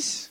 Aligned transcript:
6. 0.00 0.30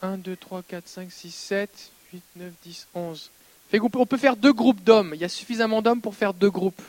1, 0.00 0.16
2, 0.16 0.36
3, 0.36 0.62
4, 0.62 0.88
5, 0.88 1.12
6, 1.12 1.30
7, 1.34 1.90
8, 2.14 2.22
9, 2.36 2.52
10, 2.64 2.86
11. 2.94 3.30
Fait 3.70 3.80
on 3.80 4.06
peut 4.06 4.16
faire 4.16 4.36
deux 4.36 4.52
groupes 4.52 4.82
d'hommes. 4.82 5.12
Il 5.14 5.20
y 5.20 5.24
a 5.24 5.28
suffisamment 5.28 5.82
d'hommes 5.82 6.00
pour 6.00 6.14
faire 6.14 6.32
deux 6.32 6.50
groupes. 6.50 6.80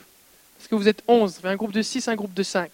Parce 0.58 0.70
que 0.70 0.76
vous 0.76 0.88
êtes 0.88 1.04
11. 1.08 1.34
Ça 1.34 1.42
fait 1.42 1.50
un 1.50 1.56
groupe 1.58 1.74
de 1.74 1.82
6, 1.82 2.08
un 2.08 2.16
groupe 2.16 2.34
de 2.34 2.44
5. 2.44 2.72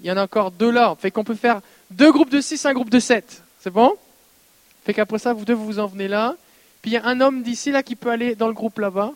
Il 0.00 0.06
y 0.06 0.10
en 0.10 0.16
a 0.16 0.22
encore 0.22 0.50
deux 0.50 0.70
là. 0.70 0.96
Fait 0.98 1.10
qu'on 1.10 1.24
peut 1.24 1.34
faire 1.34 1.60
deux 1.90 2.10
groupes 2.10 2.30
de 2.30 2.40
6, 2.40 2.64
un 2.64 2.72
groupe 2.72 2.88
de 2.88 3.00
7. 3.00 3.42
C'est 3.60 3.70
bon? 3.70 3.96
Fait 4.84 4.94
qu'après 4.94 5.18
ça, 5.18 5.34
vous 5.34 5.44
deux, 5.44 5.52
vous 5.52 5.66
vous 5.66 5.78
en 5.78 5.86
venez 5.86 6.08
là. 6.08 6.36
Puis 6.80 6.92
il 6.92 6.94
y 6.94 6.96
a 6.96 7.04
un 7.04 7.20
homme 7.20 7.42
d'ici 7.42 7.70
là 7.70 7.82
qui 7.82 7.96
peut 7.96 8.10
aller 8.10 8.34
dans 8.34 8.48
le 8.48 8.54
groupe 8.54 8.78
là-bas. 8.78 9.12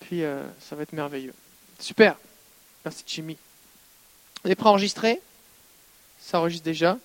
Puis 0.00 0.24
euh, 0.24 0.42
ça 0.58 0.74
va 0.74 0.84
être 0.84 0.94
merveilleux. 0.94 1.34
Super. 1.78 2.16
Merci 2.82 3.04
Jimmy. 3.06 3.36
Vous 4.42 4.50
êtes 4.50 4.58
prêts 4.58 4.68
à 4.68 4.72
enregistrer? 4.72 5.20
Ça 6.24 6.40
enregistre 6.40 6.64
déjà. 6.64 6.98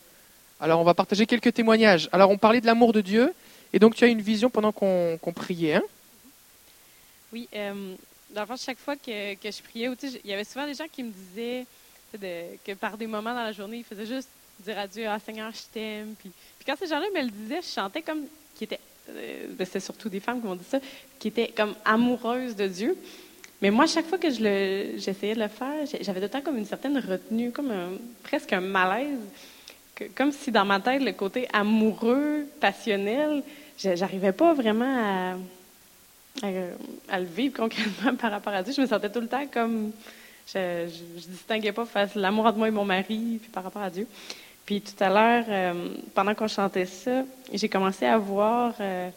Alors 0.61 0.79
on 0.79 0.83
va 0.83 0.93
partager 0.93 1.25
quelques 1.25 1.53
témoignages. 1.53 2.07
Alors 2.11 2.31
on 2.31 2.37
parlait 2.37 2.61
de 2.61 2.65
l'amour 2.65 2.93
de 2.93 3.01
Dieu. 3.01 3.33
Et 3.73 3.79
donc 3.79 3.95
tu 3.95 4.03
as 4.03 4.07
une 4.07 4.21
vision 4.21 4.49
pendant 4.49 4.71
qu'on 4.71 5.33
priait. 5.35 5.75
Hein? 5.75 5.83
Oui, 7.33 7.47
euh, 7.53 7.93
dans 8.31 8.45
chaque 8.57 8.77
fois 8.77 8.95
que, 8.95 9.11
je 9.11 9.61
priais, 9.61 9.89
il 10.23 10.29
y 10.29 10.33
avait 10.33 10.43
souvent 10.43 10.65
des 10.65 10.73
gens 10.73 10.87
qui 10.91 11.03
me 11.03 11.11
disaient 11.11 11.65
que 12.13 12.73
par 12.73 12.97
des 12.97 13.07
moments 13.07 13.33
dans 13.33 13.43
la 13.43 13.51
journée, 13.51 13.77
ils 13.77 13.83
faisaient 13.83 14.05
juste 14.05 14.29
dire 14.61 14.79
à 14.79 14.87
Dieu, 14.87 15.05
ah 15.07 15.19
Seigneur, 15.19 15.51
je 15.51 15.61
t'aime. 15.71 16.15
Puis, 16.17 16.31
quand 16.65 16.75
ces 16.77 16.87
gens-là 16.87 17.05
me 17.13 17.21
le 17.21 17.29
disaient, 17.29 17.61
je 17.61 17.67
chantais 17.67 18.01
comme 18.01 18.25
qui 18.55 18.63
étaient, 18.63 18.79
euh, 19.09 19.47
c'était 19.59 19.79
surtout 19.79 20.09
des 20.09 20.19
femmes 20.19 20.41
qui 20.41 20.47
m'ont 20.47 20.55
dit 20.55 20.65
ça, 20.67 20.79
qui 21.19 21.27
étaient 21.27 21.49
comme 21.55 21.75
amoureuses 21.85 22.55
de 22.55 22.67
Dieu. 22.67 22.97
Mais 23.61 23.71
moi, 23.71 23.87
chaque 23.87 24.05
fois 24.05 24.17
que 24.17 24.29
je 24.29 24.41
le, 24.41 24.97
j'essayais 24.97 25.35
de 25.35 25.41
le 25.41 25.47
faire, 25.49 25.85
j'avais 26.01 26.27
temps 26.29 26.41
comme 26.41 26.57
une 26.57 26.65
certaine 26.65 26.97
retenue, 26.97 27.51
comme 27.51 27.71
presque 28.23 28.53
un 28.53 28.61
malaise, 28.61 29.19
comme 30.15 30.31
si 30.31 30.51
dans 30.51 30.65
ma 30.65 30.79
tête, 30.79 31.01
le 31.01 31.11
côté 31.11 31.47
amoureux, 31.51 32.47
passionnel, 32.59 33.43
j'arrivais 33.77 34.31
pas 34.31 34.53
vraiment 34.53 35.35
à, 36.41 37.19
le 37.19 37.25
vivre 37.25 37.55
concrètement 37.55 38.15
par 38.19 38.31
rapport 38.31 38.53
à 38.53 38.63
Dieu. 38.63 38.73
Je 38.73 38.81
me 38.81 38.87
sentais 38.87 39.09
tout 39.09 39.21
le 39.21 39.27
temps 39.27 39.45
comme. 39.51 39.91
Je, 40.51 40.87
je, 40.87 41.27
distinguais 41.27 41.71
pas 41.71 41.85
face 41.85 42.15
l'amour 42.15 42.47
entre 42.47 42.57
moi 42.57 42.67
et 42.67 42.71
mon 42.71 42.85
mari, 42.85 43.37
puis 43.39 43.51
par 43.53 43.63
rapport 43.63 43.83
à 43.83 43.89
Dieu. 43.91 44.07
Puis 44.65 44.81
tout 44.81 45.03
à 45.03 45.09
l'heure, 45.09 45.45
euh, 45.47 45.89
pendant 46.15 46.33
qu'on 46.33 46.47
chantait 46.47 46.85
ça, 46.85 47.23
j'ai 47.53 47.69
commencé 47.69 48.05
à 48.05 48.17
voir 48.17 48.73
euh, 48.79 49.09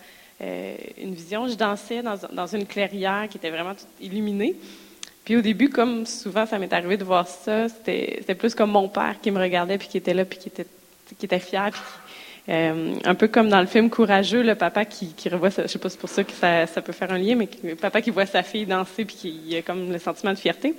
euh, 0.43 0.75
une 1.01 1.15
vision. 1.15 1.47
Je 1.47 1.55
dansais 1.55 2.03
dans, 2.03 2.47
une 2.47 2.67
clairière 2.67 3.29
qui 3.31 3.39
était 3.39 3.51
vraiment 3.51 3.75
illuminée. 4.01 4.57
Puis 5.25 5.37
au 5.37 5.41
début, 5.41 5.69
comme 5.69 6.05
souvent 6.05 6.47
ça 6.47 6.59
m'est 6.59 6.73
arrivé 6.73 6.97
de 6.97 7.05
voir 7.05 7.29
ça, 7.29 7.69
c'était 7.69 8.35
plus 8.35 8.55
comme 8.55 8.73
mon 8.73 8.89
père 8.89 9.17
qui 9.23 9.31
me 9.31 9.39
regardait, 9.39 9.79
puis 9.79 9.87
qui 9.87 9.99
était 9.99 10.15
là, 10.15 10.25
puis 10.25 10.39
qui 10.39 10.49
était, 11.25 11.39
fier, 11.39 11.71
euh, 12.49 12.95
un 13.05 13.15
peu 13.15 13.29
comme 13.29 13.49
dans 13.49 13.61
le 13.61 13.69
film 13.69 13.89
Courageux, 13.89 14.43
le 14.43 14.57
papa 14.57 14.85
qui, 14.85 15.15
revoit, 15.29 15.53
sa, 15.53 15.63
je 15.63 15.69
sais 15.69 15.79
pas 15.79 15.89
si 15.89 15.95
c'est 15.95 16.01
pour 16.01 16.11
ça 16.11 16.25
que 16.25 16.33
ça, 16.33 16.83
peut 16.83 16.93
faire 16.93 17.13
un 17.13 17.19
lien, 17.19 17.37
mais 17.37 17.49
le 17.63 17.77
papa 17.77 18.03
qui 18.03 18.11
voit 18.11 18.27
sa 18.27 18.43
fille 18.43 18.67
danser 18.67 19.05
puis 19.05 19.15
qui 19.15 19.57
a 19.57 19.63
comme 19.63 19.93
le 19.93 19.99
sentiment 19.99 20.33
de 20.33 20.39
fierté. 20.39 20.75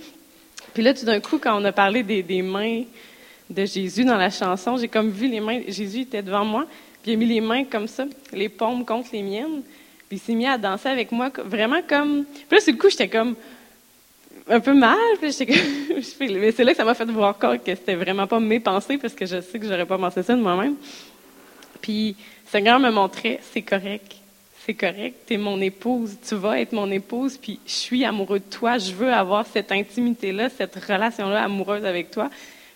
Puis 0.74 0.84
là, 0.84 0.94
tout 0.94 1.06
d'un 1.06 1.22
coup, 1.22 1.38
quand 1.38 1.58
on 1.58 1.64
a 1.64 1.72
parlé 1.72 2.04
des, 2.04 2.22
des 2.22 2.42
mains 2.42 2.84
de 3.50 3.66
Jésus 3.66 4.04
dans 4.04 4.18
la 4.18 4.30
chanson, 4.30 4.76
j'ai 4.76 4.90
comme 4.90 5.10
vu 5.10 5.30
les 5.30 5.40
mains, 5.40 5.62
Jésus 5.70 6.02
était 6.02 6.22
devant 6.22 6.44
moi, 6.44 6.66
puis 7.04 7.12
il 7.12 7.16
a 7.16 7.18
mis 7.18 7.26
les 7.26 7.42
mains 7.42 7.66
comme 7.66 7.88
ça, 7.88 8.06
les 8.32 8.48
paumes 8.48 8.86
contre 8.86 9.10
les 9.12 9.22
miennes, 9.22 9.62
puis 10.08 10.18
il 10.18 10.20
s'est 10.20 10.34
mis 10.34 10.48
à 10.48 10.58
danser 10.58 10.88
avec 10.88 11.12
moi, 11.12 11.30
vraiment 11.44 11.82
comme... 11.88 12.24
Puis 12.24 12.58
là, 12.58 12.62
sur 12.62 12.74
le 12.74 12.80
coup, 12.80 12.90
j'étais 12.90 13.10
comme 13.10 13.36
un 14.48 14.60
peu 14.62 14.74
mal, 14.74 14.98
puis 15.22 15.32
j'étais 15.32 15.54
comme... 15.54 15.60
mais 16.40 16.52
c'est 16.54 16.64
là 16.64 16.72
que 16.72 16.78
ça 16.78 16.86
m'a 16.86 16.94
fait 16.94 17.06
voir 17.06 17.32
encore 17.32 17.62
que 17.62 17.76
c'était 17.76 17.96
vraiment 17.96 18.26
pas 18.26 18.40
mes 18.40 18.62
pensées, 18.62 18.98
parce 18.98 19.14
que 19.14 19.26
je 19.26 19.42
sais 19.42 19.60
que 19.60 19.68
j'aurais 19.68 19.86
pas 19.86 19.98
pensé 19.98 20.24
ça 20.24 20.34
de 20.34 20.42
moi-même. 20.42 20.76
Puis, 21.82 22.16
Seigneur 22.46 22.80
me 22.80 22.90
montrait, 22.90 23.42
c'est 23.52 23.64
correct, 23.64 24.16
c'est 24.66 24.76
correct, 24.76 25.16
tu 25.28 25.34
es 25.34 25.38
mon 25.38 25.60
épouse, 25.60 26.16
tu 26.26 26.36
vas 26.36 26.62
être 26.62 26.72
mon 26.72 26.90
épouse, 26.90 27.38
puis 27.38 27.60
je 27.66 27.74
suis 27.74 28.06
amoureux 28.06 28.40
de 28.40 28.50
toi, 28.50 28.78
je 28.78 28.94
veux 28.94 29.12
avoir 29.12 29.46
cette 29.46 29.74
intimité-là, 29.74 30.50
cette 30.50 30.76
relation-là 30.76 31.44
amoureuse 31.44 31.84
avec 31.84 32.12
toi. 32.12 32.30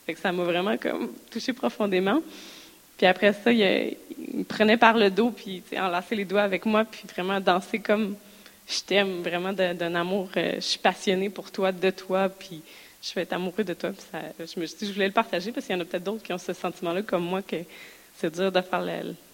Fait 0.05 0.13
que 0.13 0.19
ça 0.19 0.33
m'a 0.33 0.44
vraiment 0.44 0.75
comme 0.77 1.09
touché 1.31 1.53
profondément. 1.53 2.21
Puis 2.97 3.05
après 3.05 3.33
ça, 3.33 3.51
il, 3.51 3.95
me 4.33 4.43
prenait 4.43 4.77
par 4.77 4.97
le 4.97 5.11
dos, 5.11 5.31
puis 5.31 5.63
enlaçait 5.73 6.15
les 6.15 6.25
doigts 6.25 6.41
avec 6.41 6.65
moi, 6.65 6.83
puis 6.83 7.03
vraiment 7.07 7.39
danser 7.39 7.79
comme 7.79 8.15
je 8.67 8.81
t'aime, 8.81 9.21
vraiment 9.21 9.53
d'un 9.53 9.95
amour, 9.95 10.29
euh, 10.35 10.55
je 10.55 10.61
suis 10.61 10.79
passionnée 10.79 11.29
pour 11.29 11.51
toi, 11.51 11.71
de 11.71 11.89
toi, 11.89 12.27
puis 12.27 12.61
je 13.01 13.13
vais 13.13 13.21
être 13.21 13.33
amoureux 13.33 13.63
de 13.63 13.73
toi. 13.73 13.91
Puis 13.91 14.47
je 14.53 14.59
me 14.59 14.65
suis 14.65 14.77
dit, 14.79 14.87
je 14.87 14.93
voulais 14.93 15.07
le 15.07 15.13
partager 15.13 15.51
parce 15.51 15.65
qu'il 15.65 15.75
y 15.75 15.77
en 15.77 15.81
a 15.81 15.85
peut-être 15.85 16.03
d'autres 16.03 16.23
qui 16.23 16.33
ont 16.33 16.37
ce 16.37 16.51
sentiment-là 16.53 17.01
comme 17.03 17.23
moi, 17.23 17.41
que 17.41 17.55
c'est 18.17 18.33
dur 18.33 18.51
de 18.51 18.61
faire 18.61 18.83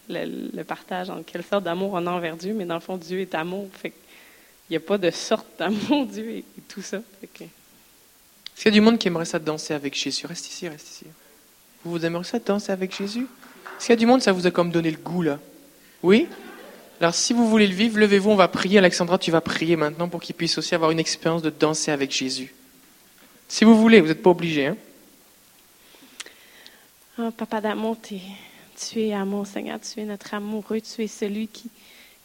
le, 0.10 0.64
partage 0.64 1.10
en 1.10 1.24
quelle 1.24 1.44
sorte 1.44 1.64
d'amour 1.64 1.92
on 1.94 2.06
a 2.06 2.12
envers 2.12 2.36
Dieu, 2.36 2.54
mais 2.54 2.66
dans 2.66 2.76
le 2.76 2.82
fond, 2.82 2.98
Dieu 2.98 3.22
est 3.22 3.34
amour. 3.34 3.70
Il 3.84 3.92
n'y 4.72 4.78
a 4.78 4.82
pas 4.82 4.98
de 4.98 5.10
sorte 5.10 5.48
d'amour, 5.58 6.06
Dieu 6.12 6.30
et, 6.30 6.46
tout 6.68 6.82
ça. 6.82 7.00
Que, 7.34 7.44
Est-ce 7.44 7.50
qu'il 8.56 8.66
y 8.66 8.68
a 8.68 8.72
du 8.72 8.82
monde 8.82 9.00
qui 9.00 9.08
aimerait 9.08 9.26
ça 9.26 9.40
danser 9.40 9.74
avec 9.74 9.96
Jésus? 9.96 10.28
Reste 10.28 10.48
ici, 10.48 10.68
reste 10.68 10.90
ici. 10.90 11.06
Vous, 11.84 11.92
vous 11.92 12.06
aimeriez 12.06 12.30
ça 12.30 12.40
danser 12.40 12.72
avec 12.72 12.96
Jésus? 12.96 13.26
Est-ce 13.78 13.88
qu'il 13.88 13.94
y 13.94 13.94
a 13.94 13.98
du 13.98 14.06
monde, 14.06 14.22
ça 14.22 14.32
vous 14.32 14.48
a 14.48 14.52
comme 14.52 14.72
donné 14.72 14.92
le 14.92 14.98
goût 14.98 15.22
là? 15.22 15.40
Oui? 16.02 16.28
Alors 17.00 17.16
si 17.16 17.34
vous 17.34 17.50
voulez 17.50 17.68
le 17.68 17.74
vivre, 17.74 18.00
levez-vous, 18.00 18.30
on 18.30 18.36
va 18.36 18.48
prier. 18.48 18.78
Alexandra, 18.78 19.18
tu 19.18 19.32
vas 19.32 19.42
prier 19.42 19.76
maintenant 19.76 20.08
pour 20.08 20.22
qu'il 20.22 20.36
puisse 20.36 20.58
aussi 20.58 20.74
avoir 20.74 20.92
une 20.92 21.00
expérience 21.00 21.42
de 21.42 21.50
danser 21.50 21.92
avec 21.92 22.12
Jésus. 22.12 22.54
Si 23.48 23.66
vous 23.66 23.76
voulez, 23.78 24.00
vous 24.00 24.08
n'êtes 24.08 24.24
pas 24.24 24.30
obligé. 24.30 24.68
Hein? 24.68 24.78
Oh, 27.20 27.30
Papa 27.32 27.62
d'amour, 27.62 27.98
tu 28.02 29.00
es 29.00 29.14
amour, 29.14 29.46
Seigneur. 29.46 29.80
Tu 29.82 30.00
es 30.00 30.06
notre 30.06 30.34
amoureux. 30.34 30.82
Tu 30.82 31.04
es 31.04 31.08
celui 31.08 31.48
qui, 31.48 31.70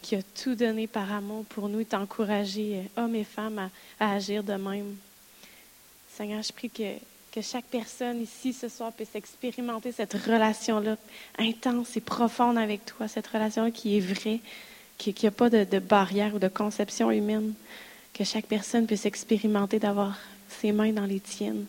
qui 0.01 0.15
a 0.15 0.21
tout 0.23 0.55
donné 0.55 0.87
par 0.87 1.11
amour 1.11 1.45
pour 1.45 1.69
nous 1.69 1.81
et 1.81 1.85
t'a 1.85 1.99
encouragé, 1.99 2.83
euh, 2.97 3.03
hommes 3.03 3.15
et 3.15 3.23
femmes, 3.23 3.69
à 3.99 4.13
agir 4.13 4.43
de 4.43 4.53
même. 4.53 4.95
Seigneur, 6.15 6.41
je 6.41 6.51
prie 6.51 6.69
que, 6.69 6.95
que 7.39 7.45
chaque 7.45 7.65
personne 7.65 8.21
ici 8.21 8.51
ce 8.51 8.67
soir 8.67 8.91
puisse 8.91 9.15
expérimenter 9.15 9.93
cette 9.93 10.13
relation-là 10.13 10.97
intense 11.37 11.95
et 11.95 12.01
profonde 12.01 12.57
avec 12.57 12.85
toi, 12.85 13.07
cette 13.07 13.27
relation 13.27 13.71
qui 13.71 13.95
est 13.95 14.01
vraie, 14.01 14.41
qui 14.97 15.15
n'y 15.21 15.27
a 15.27 15.31
pas 15.31 15.49
de, 15.49 15.79
barrière 15.79 16.35
ou 16.35 16.39
de 16.39 16.49
conception 16.49 17.11
humaine. 17.11 17.53
Que 18.13 18.25
chaque 18.25 18.47
personne 18.47 18.87
puisse 18.87 19.05
expérimenter 19.05 19.79
d'avoir 19.79 20.17
ses 20.49 20.73
mains 20.73 20.91
dans 20.91 21.05
les 21.05 21.21
tiennes 21.21 21.65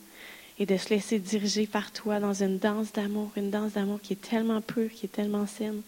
et 0.59 0.67
de 0.67 0.77
se 0.77 0.89
laisser 0.89 1.21
diriger 1.21 1.69
par 1.69 1.93
toi 1.93 2.19
dans 2.19 2.35
une 2.35 2.59
danse 2.59 2.93
d'amour, 2.93 3.31
une 3.37 3.51
danse 3.51 3.75
d'amour 3.75 4.01
qui 4.03 4.15
est 4.15 4.29
tellement 4.29 4.61
pure, 4.61 4.91
qui 4.91 5.07
est 5.07 5.11
tellement 5.11 5.47
saine, 5.47 5.83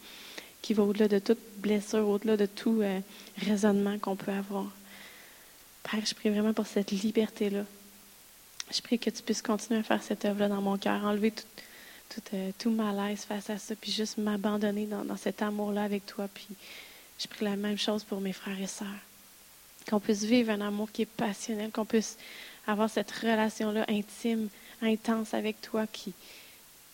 qui 0.61 0.75
va 0.75 0.85
au-delà 0.85 1.09
de 1.09 1.19
toute 1.19 1.41
blessure, 1.59 2.09
au-delà 2.09 2.37
de 2.37 2.47
tout 2.47 2.83
euh, 2.83 3.01
raisonnement 3.37 3.99
qu'on 3.99 4.15
peut 4.15 4.31
avoir. 4.31 4.71
Père, 5.83 6.07
je 6.07 6.15
prie 6.15 6.31
vraiment 6.31 6.53
pour 6.53 6.67
cette 6.67 6.93
liberté-là. 6.93 7.65
Je 8.71 8.81
prie 8.81 8.99
que 8.99 9.11
tu 9.11 9.23
puisses 9.23 9.43
continuer 9.43 9.81
à 9.81 9.83
faire 9.83 10.03
cette 10.03 10.25
œuvre-là 10.25 10.49
dans 10.49 10.63
mon 10.63 10.79
cœur, 10.79 11.05
enlever 11.05 11.33
tout, 11.33 12.23
euh, 12.35 12.71
malaise 12.71 13.25
face 13.25 13.51
à 13.51 13.59
ça, 13.59 13.75
puis 13.75 13.91
juste 13.91 14.19
m'abandonner 14.19 14.87
dans, 14.87 15.05
dans 15.05 15.17
cet 15.17 15.43
amour-là 15.43 15.83
avec 15.83 16.07
toi. 16.07 16.29
Puis 16.33 16.49
je 17.19 17.27
prie 17.27 17.45
la 17.45 17.57
même 17.57 17.79
chose 17.79 18.05
pour 18.05 18.21
mes 18.21 18.33
frères 18.33 18.61
et 18.61 18.67
sœurs. 18.67 18.87
Qu'on 19.89 20.01
puisse 20.01 20.25
vivre 20.25 20.51
un 20.51 20.61
amour 20.61 20.91
qui 20.93 21.03
est 21.03 21.07
passionnel, 21.07 21.71
qu'on 21.71 21.85
puisse 21.85 22.17
avoir 22.67 22.89
cette 22.89 23.11
relation-là 23.11 23.85
intime, 23.89 24.49
intense 24.81 25.35
avec 25.35 25.61
toi 25.61 25.87
qui, 25.87 26.13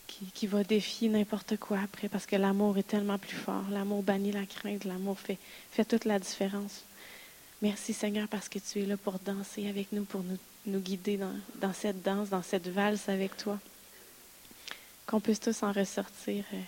qui, 0.06 0.26
qui 0.32 0.46
va 0.46 0.64
défier 0.64 1.08
n'importe 1.08 1.56
quoi 1.58 1.78
après, 1.84 2.08
parce 2.08 2.26
que 2.26 2.36
l'amour 2.36 2.78
est 2.78 2.86
tellement 2.86 3.18
plus 3.18 3.36
fort. 3.36 3.64
L'amour 3.70 4.02
bannit 4.02 4.32
la 4.32 4.46
crainte, 4.46 4.84
l'amour 4.84 5.18
fait, 5.18 5.38
fait 5.70 5.84
toute 5.84 6.04
la 6.04 6.18
différence. 6.18 6.82
Merci 7.60 7.92
Seigneur 7.92 8.28
parce 8.28 8.48
que 8.48 8.58
tu 8.58 8.80
es 8.80 8.86
là 8.86 8.96
pour 8.96 9.18
danser 9.18 9.68
avec 9.68 9.92
nous, 9.92 10.04
pour 10.04 10.22
nous, 10.22 10.38
nous 10.66 10.80
guider 10.80 11.18
dans, 11.56 11.72
cette 11.72 12.02
danse, 12.02 12.28
dans 12.28 12.42
cette 12.42 12.68
valse 12.68 13.08
avec 13.08 13.36
toi. 13.36 13.58
Qu'on 15.06 15.20
puisse 15.20 15.40
tous 15.40 15.62
en 15.62 15.72
ressortir 15.72 16.44
euh, 16.52 16.60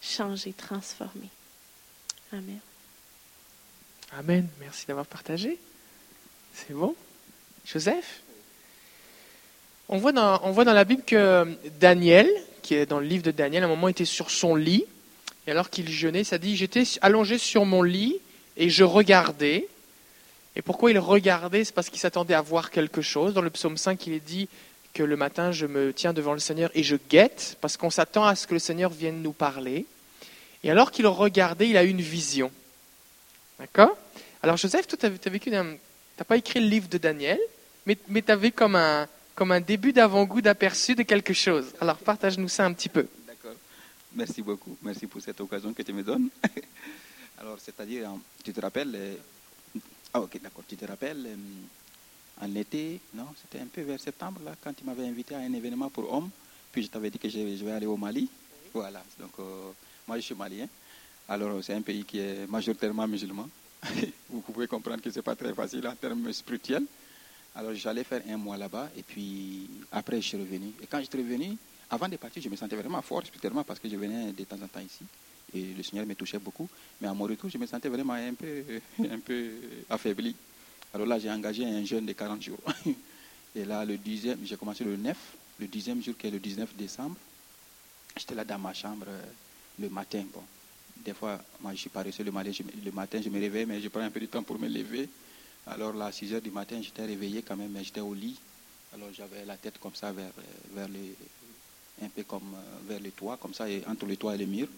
changés, 0.00 0.52
transformés. 0.52 1.28
Amen. 2.32 2.58
Amen. 4.12 4.48
Merci 4.60 4.86
d'avoir 4.86 5.06
partagé. 5.06 5.58
C'est 6.54 6.72
bon. 6.72 6.94
Joseph? 7.66 8.22
On 9.90 9.98
voit, 9.98 10.12
dans, 10.12 10.40
on 10.44 10.50
voit 10.50 10.64
dans 10.64 10.72
la 10.72 10.84
Bible 10.84 11.02
que 11.02 11.56
Daniel, 11.80 12.28
qui 12.62 12.74
est 12.74 12.86
dans 12.86 13.00
le 13.00 13.06
livre 13.06 13.22
de 13.22 13.30
Daniel, 13.30 13.62
à 13.62 13.66
un 13.66 13.70
moment 13.70 13.88
était 13.88 14.04
sur 14.04 14.30
son 14.30 14.54
lit, 14.54 14.84
et 15.46 15.50
alors 15.50 15.70
qu'il 15.70 15.88
jeûnait, 15.88 16.24
ça 16.24 16.36
dit, 16.36 16.56
j'étais 16.56 16.84
allongé 17.00 17.38
sur 17.38 17.64
mon 17.64 17.82
lit 17.82 18.16
et 18.58 18.68
je 18.68 18.84
regardais. 18.84 19.66
Et 20.58 20.62
pourquoi 20.62 20.90
il 20.90 20.98
regardait? 20.98 21.64
C'est 21.64 21.74
parce 21.74 21.88
qu'il 21.88 22.00
s'attendait 22.00 22.34
à 22.34 22.42
voir 22.42 22.72
quelque 22.72 23.00
chose. 23.00 23.32
Dans 23.32 23.42
le 23.42 23.48
psaume 23.48 23.76
5, 23.76 24.04
il 24.08 24.12
est 24.12 24.20
dit 24.20 24.48
que 24.92 25.04
le 25.04 25.16
matin, 25.16 25.52
je 25.52 25.66
me 25.66 25.92
tiens 25.92 26.12
devant 26.12 26.32
le 26.32 26.40
Seigneur 26.40 26.70
et 26.74 26.82
je 26.82 26.96
guette, 26.96 27.56
parce 27.60 27.76
qu'on 27.76 27.90
s'attend 27.90 28.24
à 28.24 28.34
ce 28.34 28.48
que 28.48 28.54
le 28.54 28.58
Seigneur 28.58 28.90
vienne 28.90 29.22
nous 29.22 29.32
parler. 29.32 29.86
Et 30.64 30.70
alors 30.70 30.90
qu'il 30.90 31.06
regardait, 31.06 31.68
il 31.68 31.76
a 31.76 31.84
eu 31.84 31.88
une 31.88 32.00
vision. 32.00 32.50
D'accord? 33.60 33.96
Alors 34.42 34.56
Joseph, 34.56 34.88
toi, 34.88 34.98
tu 34.98 35.06
as, 35.06 36.24
pas 36.24 36.36
écrit 36.36 36.58
le 36.58 36.66
livre 36.66 36.88
de 36.88 36.98
Daniel, 36.98 37.38
mais, 37.86 37.96
mais 38.08 38.22
tu 38.22 38.32
avais 38.32 38.50
comme 38.50 38.74
un, 38.74 39.06
comme 39.36 39.52
un 39.52 39.60
début 39.60 39.92
d'avant-goût 39.92 40.40
d'aperçu 40.40 40.96
de 40.96 41.04
quelque 41.04 41.34
chose. 41.34 41.66
Alors 41.80 41.98
partage-nous 41.98 42.48
ça 42.48 42.64
un 42.64 42.72
petit 42.72 42.88
peu. 42.88 43.06
D'accord. 43.28 43.54
Merci 44.12 44.42
beaucoup. 44.42 44.76
Merci 44.82 45.06
pour 45.06 45.20
cette 45.20 45.40
occasion 45.40 45.72
que 45.72 45.82
tu 45.82 45.92
me 45.92 46.02
donnes. 46.02 46.28
Alors, 47.40 47.56
c'est-à-dire, 47.60 48.10
tu 48.42 48.52
te 48.52 48.60
rappelles. 48.60 49.18
Ah, 50.12 50.20
ok, 50.20 50.40
d'accord. 50.40 50.64
Tu 50.66 50.76
te 50.76 50.84
rappelles, 50.84 51.26
euh, 51.26 52.44
en 52.44 52.54
été, 52.54 53.00
non, 53.14 53.26
c'était 53.40 53.62
un 53.62 53.66
peu 53.66 53.82
vers 53.82 54.00
septembre, 54.00 54.40
là, 54.44 54.54
quand 54.62 54.72
tu 54.72 54.84
m'avais 54.84 55.06
invité 55.06 55.34
à 55.34 55.38
un 55.38 55.52
événement 55.52 55.90
pour 55.90 56.12
hommes, 56.12 56.30
puis 56.72 56.82
je 56.82 56.88
t'avais 56.88 57.10
dit 57.10 57.18
que 57.18 57.28
je, 57.28 57.38
je 57.38 57.64
vais 57.64 57.72
aller 57.72 57.86
au 57.86 57.96
Mali. 57.96 58.28
Voilà. 58.72 59.02
Donc, 59.18 59.32
euh, 59.38 59.70
moi, 60.06 60.16
je 60.16 60.22
suis 60.22 60.34
malien. 60.34 60.66
Alors, 61.28 61.62
c'est 61.62 61.74
un 61.74 61.82
pays 61.82 62.04
qui 62.04 62.18
est 62.18 62.46
majoritairement 62.48 63.06
musulman. 63.06 63.48
Vous 64.30 64.40
pouvez 64.40 64.66
comprendre 64.66 65.02
que 65.02 65.10
ce 65.10 65.16
n'est 65.16 65.22
pas 65.22 65.36
très 65.36 65.52
facile 65.54 65.86
en 65.86 65.94
termes 65.94 66.32
spirituels. 66.32 66.84
Alors, 67.54 67.74
j'allais 67.74 68.04
faire 68.04 68.22
un 68.28 68.36
mois 68.36 68.56
là-bas, 68.56 68.90
et 68.96 69.02
puis 69.02 69.68
après, 69.92 70.20
je 70.20 70.28
suis 70.28 70.36
revenu. 70.38 70.72
Et 70.82 70.86
quand 70.86 71.00
je 71.00 71.04
suis 71.06 71.18
revenu, 71.18 71.56
avant 71.90 72.08
de 72.08 72.16
partir, 72.16 72.42
je 72.42 72.48
me 72.48 72.56
sentais 72.56 72.76
vraiment 72.76 73.02
fort 73.02 73.24
spirituellement 73.24 73.64
parce 73.64 73.78
que 73.80 73.88
je 73.88 73.96
venais 73.96 74.32
de 74.32 74.44
temps 74.44 74.60
en 74.62 74.68
temps 74.68 74.80
ici. 74.80 75.04
Et 75.54 75.62
le 75.76 75.82
Seigneur 75.82 76.06
me 76.06 76.14
touchait 76.14 76.38
beaucoup. 76.38 76.68
Mais 77.00 77.08
à 77.08 77.14
mon 77.14 77.24
retour, 77.24 77.48
je 77.50 77.58
me 77.58 77.66
sentais 77.66 77.88
vraiment 77.88 78.14
un 78.14 78.34
peu, 78.34 78.62
un 79.10 79.18
peu 79.18 79.50
affaibli. 79.88 80.34
Alors 80.92 81.06
là, 81.06 81.18
j'ai 81.18 81.30
engagé 81.30 81.64
un 81.64 81.84
jeûne 81.84 82.06
de 82.06 82.12
40 82.12 82.42
jours. 82.42 82.60
Et 83.56 83.64
là, 83.64 83.84
le 83.84 83.96
dixième, 83.96 84.38
j'ai 84.44 84.56
commencé 84.56 84.84
le 84.84 84.96
9, 84.96 85.16
le 85.60 85.66
dixième 85.66 86.02
jour 86.02 86.14
qui 86.16 86.26
est 86.26 86.30
le 86.30 86.38
19 86.38 86.74
décembre. 86.76 87.16
J'étais 88.16 88.34
là 88.34 88.44
dans 88.44 88.58
ma 88.58 88.74
chambre 88.74 89.06
euh, 89.08 89.22
le 89.80 89.88
matin. 89.88 90.24
Bon, 90.32 90.42
des 91.04 91.14
fois, 91.14 91.40
moi, 91.60 91.72
je 91.72 91.78
suis 91.78 91.90
paresseux 91.90 92.24
le 92.24 92.30
le 92.30 92.90
matin, 92.92 93.20
je 93.22 93.28
me 93.28 93.40
réveille, 93.40 93.66
mais 93.66 93.80
je 93.80 93.88
prends 93.88 94.00
un 94.00 94.10
peu 94.10 94.20
de 94.20 94.26
temps 94.26 94.42
pour 94.42 94.58
me 94.58 94.68
lever. 94.68 95.08
Alors 95.66 95.92
là, 95.92 96.06
à 96.06 96.12
6 96.12 96.34
heures 96.34 96.40
du 96.42 96.50
matin, 96.50 96.80
j'étais 96.82 97.04
réveillé 97.04 97.42
quand 97.42 97.56
même, 97.56 97.70
mais 97.70 97.84
j'étais 97.84 98.00
au 98.00 98.14
lit. 98.14 98.38
Alors 98.94 99.08
j'avais 99.12 99.44
la 99.44 99.56
tête 99.56 99.78
comme 99.78 99.94
ça 99.94 100.12
vers, 100.12 100.26
euh, 100.26 100.74
vers 100.74 100.88
le, 100.88 100.98
un 102.02 102.08
peu 102.08 102.22
comme 102.22 102.54
euh, 102.54 102.88
vers 102.88 103.00
le 103.00 103.10
toit, 103.10 103.36
comme 103.36 103.54
ça, 103.54 103.68
et 103.68 103.82
entre 103.86 104.06
le 104.06 104.16
toit 104.16 104.34
et 104.34 104.38
le 104.38 104.46
mur. 104.46 104.68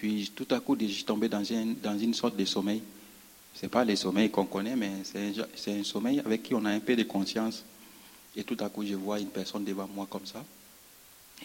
Puis 0.00 0.32
tout 0.34 0.46
à 0.50 0.60
coup, 0.60 0.78
je 0.80 0.86
suis 0.86 1.04
tombé 1.04 1.28
dans, 1.28 1.42
un- 1.52 1.74
dans 1.82 1.98
une 1.98 2.14
sorte 2.14 2.34
de 2.34 2.46
sommeil. 2.46 2.80
Ce 3.54 3.66
n'est 3.66 3.68
pas 3.68 3.84
le 3.84 3.94
sommeil 3.96 4.30
qu'on 4.30 4.46
connaît, 4.46 4.74
mais 4.74 4.90
c'est 5.04 5.18
un, 5.68 5.72
un 5.80 5.84
sommeil 5.84 6.20
avec 6.20 6.42
qui 6.42 6.54
on 6.54 6.64
a 6.64 6.70
un 6.70 6.80
peu 6.80 6.96
de 6.96 7.02
conscience. 7.02 7.62
Et 8.34 8.42
tout 8.42 8.56
à 8.60 8.70
coup, 8.70 8.82
je 8.86 8.94
vois 8.94 9.20
une 9.20 9.28
personne 9.28 9.62
devant 9.62 9.86
moi 9.94 10.06
comme 10.08 10.24
ça. 10.24 10.42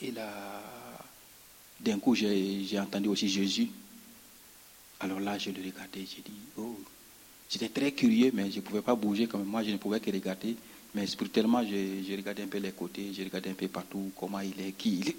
Et 0.02 0.12
là, 0.12 0.64
d'un 1.82 2.00
coup, 2.00 2.16
j'ai 2.16 2.80
entendu 2.80 3.10
aussi 3.10 3.28
Jésus. 3.28 3.68
Alors 5.02 5.20
là, 5.20 5.38
je 5.38 5.50
le 5.50 5.58
regardais, 5.58 6.06
j'ai 6.08 6.22
dit, 6.22 6.32
oh, 6.58 6.80
J'étais 7.50 7.68
très 7.70 7.92
curieux, 7.92 8.32
mais 8.34 8.50
je 8.50 8.56
ne 8.56 8.62
pouvais 8.62 8.82
pas 8.82 8.96
bouger 8.96 9.28
comme 9.28 9.44
moi, 9.44 9.64
je 9.64 9.72
ne 9.72 9.78
pouvais 9.78 10.00
que 10.00 10.10
regarder. 10.10 10.56
Mais 10.96 11.06
spirituellement, 11.08 11.62
j'ai 11.62 12.16
regardé 12.16 12.44
un 12.44 12.48
peu 12.48 12.58
les 12.58 12.72
côtés, 12.72 13.12
j'ai 13.14 13.26
regardé 13.26 13.50
un 13.50 13.54
peu 13.54 13.68
partout 13.68 14.14
comment 14.18 14.40
il 14.40 14.58
est, 14.66 14.72
qui 14.72 15.00
il 15.00 15.10
est, 15.10 15.18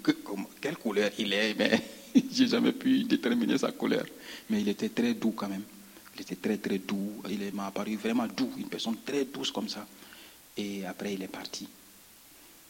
quelle 0.59 0.75
couleur 0.77 1.11
il 1.19 1.31
est, 1.31 1.53
mais 1.53 1.79
j'ai 2.31 2.47
jamais 2.47 2.71
pu 2.71 3.03
déterminer 3.03 3.59
sa 3.59 3.71
couleur. 3.71 4.03
Mais 4.49 4.61
il 4.61 4.69
était 4.69 4.89
très 4.89 5.13
doux 5.13 5.33
quand 5.35 5.47
même. 5.47 5.61
Il 6.15 6.21
était 6.21 6.35
très 6.35 6.57
très 6.57 6.79
doux. 6.79 7.21
Il 7.29 7.53
m'a 7.53 7.67
apparu 7.67 7.95
vraiment 7.95 8.25
doux, 8.25 8.49
une 8.57 8.67
personne 8.67 8.95
très 9.05 9.25
douce 9.25 9.51
comme 9.51 9.69
ça. 9.69 9.85
Et 10.57 10.83
après, 10.83 11.13
il 11.13 11.21
est 11.21 11.27
parti. 11.27 11.67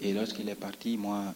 Et 0.02 0.12
lorsqu'il 0.12 0.50
est 0.50 0.56
parti, 0.56 0.98
moi, 0.98 1.34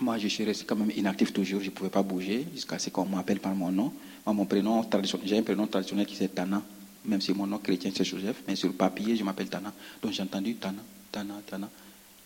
moi, 0.00 0.18
je 0.18 0.28
suis 0.28 0.44
resté 0.44 0.64
quand 0.66 0.76
même 0.76 0.92
inactif 0.96 1.32
toujours. 1.32 1.60
Je 1.62 1.66
ne 1.66 1.70
pouvais 1.70 1.90
pas 1.90 2.04
bouger 2.04 2.46
jusqu'à 2.54 2.78
ce 2.78 2.90
qu'on 2.90 3.06
m'appelle 3.06 3.40
par 3.40 3.56
mon 3.56 3.72
nom. 3.72 3.92
Moi, 4.24 4.34
mon 4.34 4.46
prénom 4.46 4.84
traditionnel, 4.84 5.26
j'ai 5.26 5.38
un 5.38 5.42
prénom 5.42 5.66
traditionnel 5.66 6.06
qui 6.06 6.14
c'est 6.14 6.32
Tana. 6.32 6.62
Même 7.06 7.20
si 7.20 7.32
mon 7.32 7.46
nom 7.46 7.58
chrétien 7.58 7.90
c'est 7.94 8.04
Joseph, 8.04 8.42
mais 8.48 8.56
sur 8.56 8.68
le 8.68 8.74
papier, 8.74 9.16
je 9.16 9.24
m'appelle 9.24 9.48
Tana. 9.48 9.72
Donc 10.02 10.12
j'ai 10.12 10.22
entendu 10.22 10.54
Tana, 10.56 10.82
Tana, 11.12 11.34
Tana. 11.46 11.70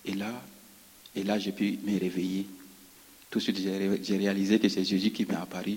Et 0.05 0.15
là, 0.15 0.33
et 1.15 1.23
là, 1.25 1.39
j'ai 1.39 1.53
pu 1.53 1.79
me 1.85 1.99
réveiller. 1.99 2.47
Tout 3.31 3.39
de 3.39 3.43
suite, 3.43 3.59
j'ai 3.59 3.77
ré- 3.77 4.01
j'ai 4.03 4.17
réalisé 4.17 4.59
que 4.59 4.69
c'est 4.69 4.85
Jésus 4.85 5.11
qui 5.11 5.25
m'est 5.27 5.35
apparu. 5.35 5.77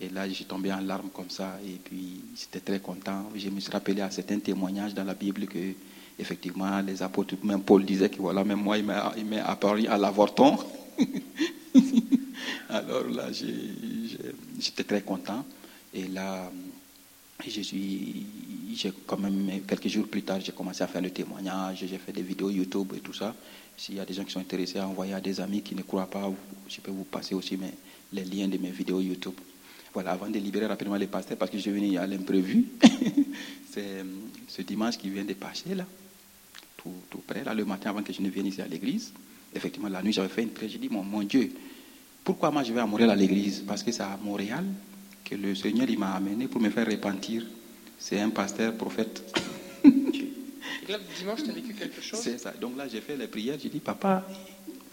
Et 0.00 0.08
là, 0.08 0.28
suis 0.30 0.44
tombé 0.44 0.72
en 0.72 0.80
larmes 0.80 1.10
comme 1.14 1.30
ça. 1.30 1.58
Et 1.64 1.78
puis, 1.84 2.20
j'étais 2.36 2.60
très 2.60 2.80
content. 2.80 3.30
Je 3.36 3.48
me 3.48 3.60
suis 3.60 3.70
rappelé 3.70 4.00
à 4.00 4.10
certains 4.10 4.38
témoignages 4.40 4.92
dans 4.94 5.04
la 5.04 5.14
Bible 5.14 5.46
que, 5.46 5.58
effectivement, 6.18 6.80
les 6.80 7.02
apôtres, 7.02 7.34
même 7.44 7.62
Paul 7.62 7.84
disait 7.84 8.08
que 8.08 8.16
voilà, 8.16 8.42
même 8.42 8.60
moi, 8.60 8.76
il 8.78 8.84
m'est 8.84 9.38
apparu 9.38 9.86
à 9.86 9.96
l'avorton. 9.96 10.56
Alors 12.68 13.08
là, 13.08 13.30
j'ai- 13.32 13.46
j'ai- 14.08 14.34
j'étais 14.60 14.84
très 14.84 15.02
content. 15.02 15.44
Et 15.92 16.08
là, 16.08 16.50
je 17.50 17.60
suis, 17.60 18.26
j'ai 18.74 18.92
quand 19.06 19.18
même, 19.18 19.60
quelques 19.66 19.88
jours 19.88 20.06
plus 20.06 20.22
tard, 20.22 20.40
j'ai 20.40 20.52
commencé 20.52 20.82
à 20.82 20.86
faire 20.86 21.02
le 21.02 21.10
témoignage, 21.10 21.84
j'ai 21.88 21.98
fait 21.98 22.12
des 22.12 22.22
vidéos 22.22 22.50
YouTube 22.50 22.92
et 22.96 23.00
tout 23.00 23.12
ça. 23.12 23.34
S'il 23.76 23.96
y 23.96 24.00
a 24.00 24.04
des 24.04 24.14
gens 24.14 24.24
qui 24.24 24.32
sont 24.32 24.40
intéressés 24.40 24.78
à 24.78 24.86
envoyer 24.86 25.14
à 25.14 25.20
des 25.20 25.40
amis 25.40 25.62
qui 25.62 25.74
ne 25.74 25.82
croient 25.82 26.08
pas, 26.08 26.30
je 26.68 26.80
peux 26.80 26.90
vous 26.90 27.04
passer 27.04 27.34
aussi 27.34 27.58
les 28.12 28.24
liens 28.24 28.48
de 28.48 28.58
mes 28.58 28.70
vidéos 28.70 29.00
YouTube. 29.00 29.34
Voilà, 29.92 30.12
avant 30.12 30.28
de 30.28 30.38
libérer 30.38 30.66
rapidement 30.66 30.96
les 30.96 31.06
pasteurs, 31.06 31.38
parce 31.38 31.50
que 31.50 31.58
je 31.58 31.70
venu 31.70 31.96
à 31.96 32.06
l'imprévu, 32.06 32.66
c'est 33.70 34.04
ce 34.48 34.62
dimanche 34.62 34.98
qui 34.98 35.08
vient 35.08 35.24
de 35.24 35.34
passer, 35.34 35.74
là, 35.74 35.86
tout, 36.76 36.90
près, 37.26 37.44
là, 37.44 37.54
le 37.54 37.64
matin 37.64 37.90
avant 37.90 38.02
que 38.02 38.12
je 38.12 38.20
ne 38.20 38.28
vienne 38.28 38.46
ici 38.46 38.60
à 38.60 38.66
l'église. 38.66 39.12
Effectivement, 39.54 39.88
la 39.88 40.02
nuit, 40.02 40.12
j'avais 40.12 40.28
fait 40.28 40.42
une 40.42 40.50
prière, 40.50 40.72
j'ai 40.72 40.78
dit, 40.78 40.88
mon 40.88 41.22
Dieu, 41.22 41.52
pourquoi 42.24 42.50
moi 42.50 42.62
je 42.62 42.72
vais 42.72 42.80
à 42.80 42.86
Montréal 42.86 43.10
à 43.10 43.16
l'église? 43.16 43.62
Parce 43.66 43.82
que 43.82 43.92
c'est 43.92 44.02
à 44.02 44.18
Montréal 44.22 44.64
que 45.24 45.34
le 45.34 45.54
Seigneur 45.54 45.88
il 45.88 45.98
m'a 45.98 46.12
amené 46.12 46.46
pour 46.48 46.60
me 46.60 46.70
faire 46.70 46.86
repentir. 46.86 47.44
C'est 47.98 48.20
un 48.20 48.30
pasteur 48.30 48.74
prophète. 48.74 49.22
Et 49.84 50.92
là, 50.92 50.98
dimanche, 51.18 51.42
tu 51.42 51.50
as 51.50 51.54
vécu 51.54 51.72
quelque 51.72 52.00
chose 52.02 52.20
C'est 52.20 52.38
ça. 52.38 52.52
Donc 52.60 52.76
là, 52.76 52.86
j'ai 52.88 53.00
fait 53.00 53.16
les 53.16 53.26
prières. 53.26 53.56
J'ai 53.60 53.70
dit, 53.70 53.80
papa, 53.80 54.26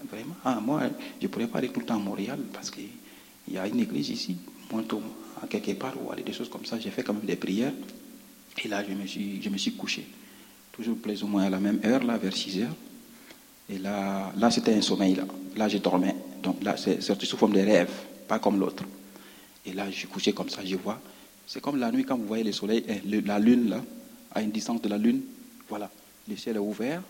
vraiment, 0.10 0.36
ah, 0.45 0.60
moi, 0.62 0.83
je 1.19 1.25
ne 1.25 1.31
pourrais 1.31 1.48
pas 1.48 1.57
aller 1.57 1.69
tout 1.69 1.81
le 1.81 1.86
temps 1.86 1.95
à 1.95 2.00
Montréal 2.00 2.39
parce 2.54 2.72
qu'il 2.72 2.88
y 3.50 3.57
a 3.57 3.68
une 3.68 3.80
église 3.80 4.10
ici, 4.10 4.38
Mointon, 4.72 5.01
à 5.42 5.48
quelque 5.48 5.74
part, 5.74 5.94
ou 6.01 6.12
aller 6.12 6.24
des 6.24 6.34
choses 6.34 6.50
comme 6.50 6.66
ça. 6.66 6.80
J'ai 6.80 6.92
fait 6.92 7.04
quand 7.04 7.13
même 7.13 7.25
des 7.25 7.36
prières. 7.36 7.74
Et 8.63 8.68
là, 8.68 8.84
je 8.88 8.94
me 8.94 9.06
suis, 9.06 9.42
je 9.42 9.50
me 9.50 9.57
suis 9.57 9.74
couché. 9.74 10.06
Toujours 10.72 10.98
plus 10.98 11.24
ou 11.24 11.27
moins 11.27 11.44
à 11.44 11.50
la 11.50 11.60
même 11.60 11.81
heure, 11.84 12.04
là, 12.04 12.18
vers 12.18 12.36
6 12.36 12.62
heures. 12.62 12.75
Et 13.69 13.77
là, 13.77 14.31
là 14.38 14.51
c'était 14.51 14.74
un 14.74 14.81
sommeil. 14.81 15.16
Là, 15.16 15.25
là 15.57 15.68
je 15.68 15.77
dormais. 15.77 16.16
Donc 16.42 16.63
là, 16.63 16.77
c'est 16.77 17.01
sorti 17.01 17.25
sous 17.25 17.38
forme 17.38 17.54
de 17.54 17.60
rêve, 17.60 17.92
pas 18.27 18.39
comme 18.39 18.60
l'autre. 18.60 18.84
Et 19.66 19.74
là, 19.74 19.90
je 19.90 19.96
suis 19.96 20.08
couché 20.08 20.34
comme 20.34 20.50
ça, 20.50 20.63
je 20.66 20.75
vois. 20.75 21.00
C'est 21.48 21.62
comme 21.62 21.78
la 21.78 21.92
nuit 21.92 22.04
quand 22.04 22.18
vous 22.18 22.25
voyez 22.25 22.44
le 22.44 22.52
soleil, 22.52 22.84
le- 23.06 23.19
la 23.22 23.40
lune, 23.40 23.69
là, 23.69 23.84
à 24.34 24.42
une 24.42 24.52
distance 24.52 24.81
de 24.81 24.90
la 24.90 24.98
lune. 24.98 25.22
Voilà, 25.69 25.90
le 26.28 26.36
ciel 26.36 26.56
est 26.56 26.60
ouvert. 26.60 27.02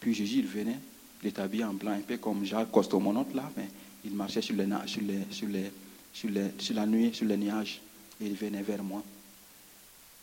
Puis 0.00 0.14
Jésus, 0.14 0.38
il 0.38 0.46
venait, 0.46 0.78
il 1.22 1.28
était 1.28 1.40
habillé 1.40 1.64
en 1.64 1.74
blanc, 1.74 1.92
un 1.92 2.00
peu 2.00 2.16
comme 2.18 2.44
Jacques 2.44 2.70
Costomonote, 2.70 3.34
là, 3.34 3.50
mais 3.56 3.68
il 4.04 4.12
marchait 4.12 4.42
sur, 4.42 4.54
les, 4.54 4.66
sur, 4.86 5.02
les, 5.02 5.18
sur, 5.30 5.48
les, 5.48 5.70
sur, 6.12 6.30
sur 6.58 6.74
la 6.74 6.86
nuit, 6.86 7.10
sur 7.14 7.26
les 7.26 7.36
nuages. 7.36 7.80
Et 8.20 8.26
il 8.26 8.34
venait 8.34 8.62
vers 8.62 8.82
moi. 8.82 9.02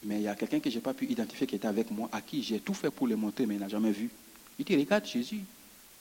Mais 0.04 0.18
il 0.18 0.24
y 0.24 0.28
a 0.28 0.36
quelqu'un 0.36 0.60
que 0.60 0.70
je 0.70 0.76
n'ai 0.76 0.82
pas 0.82 0.94
pu 0.94 1.06
identifier 1.06 1.48
qui 1.48 1.56
était 1.56 1.68
avec 1.68 1.90
moi, 1.92 2.10
à 2.12 2.22
qui 2.22 2.44
j'ai 2.44 2.60
tout 2.60 2.74
fait 2.74 2.92
pour 2.92 3.08
le 3.08 3.16
montrer, 3.16 3.46
mais 3.46 3.56
il 3.56 3.60
n'a 3.62 3.70
jamais 3.70 3.92
vu. 3.92 4.10
Il 4.60 4.66
dit, 4.66 4.76
regarde 4.76 5.06
Jésus. 5.06 5.42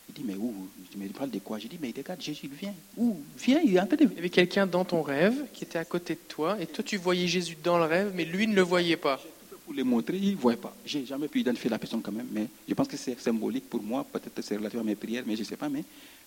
Il 0.08 0.14
dit, 0.14 0.23
mais 0.25 0.34
où? 0.37 0.68
Je 0.92 0.99
me 0.99 1.08
parle 1.08 1.30
de 1.30 1.38
quoi? 1.38 1.58
Je 1.58 1.66
dis, 1.66 1.78
mais 1.80 1.92
regarde 1.96 2.20
Jésus, 2.20 2.42
il 2.44 2.50
vient. 2.50 2.75
Où? 2.96 3.20
Viens, 3.38 3.61
il 3.64 3.75
est 3.76 3.80
en 3.80 3.87
train 3.87 3.96
de 3.96 4.04
Il 4.04 4.14
y 4.14 4.18
avait 4.18 4.28
quelqu'un 4.30 4.66
dans 4.66 4.84
ton 4.84 5.02
rêve 5.02 5.46
qui 5.52 5.64
était 5.64 5.78
à 5.78 5.84
côté 5.84 6.14
de 6.14 6.20
toi, 6.28 6.56
et 6.61 6.66
toi, 6.66 6.84
tu 6.84 6.96
voyais 6.96 7.26
Jésus 7.26 7.56
dans 7.62 7.78
le 7.78 7.84
rêve, 7.84 8.12
mais 8.14 8.25
lui 8.25 8.46
ne 8.46 8.54
le 8.54 8.62
voyait 8.62 8.96
pas. 8.96 9.20
pour 9.64 9.75
le 9.75 9.82
montrer, 9.82 10.16
il 10.16 10.32
ne 10.32 10.37
voyait 10.37 10.58
pas. 10.58 10.75
Je 10.84 10.99
n'ai 10.99 11.06
jamais 11.06 11.28
pu 11.28 11.40
identifier 11.40 11.70
la 11.70 11.78
personne 11.78 12.02
quand 12.02 12.12
même, 12.12 12.28
mais 12.30 12.46
je 12.68 12.75
pense 12.75 12.87
que 12.87 12.96
c'est 12.96 13.18
symbolique 13.18 13.68
pour 13.68 13.82
moi, 13.82 14.04
peut-être 14.04 14.42
c'est 14.42 14.56
relatif 14.56 14.78
à 14.78 14.82
mes 14.82 14.94
prières, 14.94 15.25
mais 15.26 15.37
je 15.37 15.40
ne 15.40 15.46
sais 15.46 15.56
pas, 15.56 15.68
mais 15.68 15.84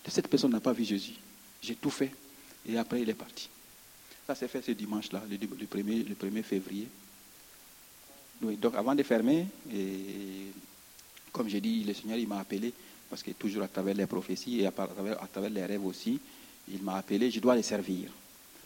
cette 0.08 0.28
personne 0.28 0.50
n'a 0.50 0.60
pas 0.60 0.72
vu 0.72 0.84
Jésus. 0.84 1.14
J'ai 1.62 1.76
tout 1.76 1.90
fait, 1.90 2.10
et 2.68 2.76
après 2.76 3.00
il 3.00 3.08
est 3.08 3.14
parti. 3.14 3.48
Ça 4.26 4.34
s'est 4.34 4.48
fait 4.48 4.62
ce 4.62 4.72
dimanche-là, 4.72 5.22
le, 5.30 5.36
le 5.36 5.66
1er, 5.66 6.06
le 6.08 6.14
1er 6.14 6.42
février. 6.42 6.88
Oui, 8.42 8.56
donc 8.56 8.74
avant 8.74 8.94
de 8.94 9.02
fermer, 9.02 9.46
et 9.72 10.52
comme 11.32 11.48
j'ai 11.48 11.60
dit, 11.60 11.84
le 11.84 11.94
Seigneur 11.94 12.18
il 12.18 12.26
m'a 12.26 12.40
appelé, 12.40 12.72
parce 13.08 13.22
que 13.22 13.30
toujours 13.32 13.62
à 13.62 13.68
travers 13.68 13.94
les 13.94 14.06
prophéties 14.06 14.60
et 14.60 14.66
à 14.66 14.70
travers, 14.70 15.22
à 15.22 15.26
travers 15.26 15.50
les 15.50 15.64
rêves 15.64 15.84
aussi, 15.84 16.20
il 16.70 16.82
m'a 16.82 16.96
appelé, 16.96 17.30
je 17.30 17.40
dois 17.40 17.56
les 17.56 17.62
servir. 17.62 18.10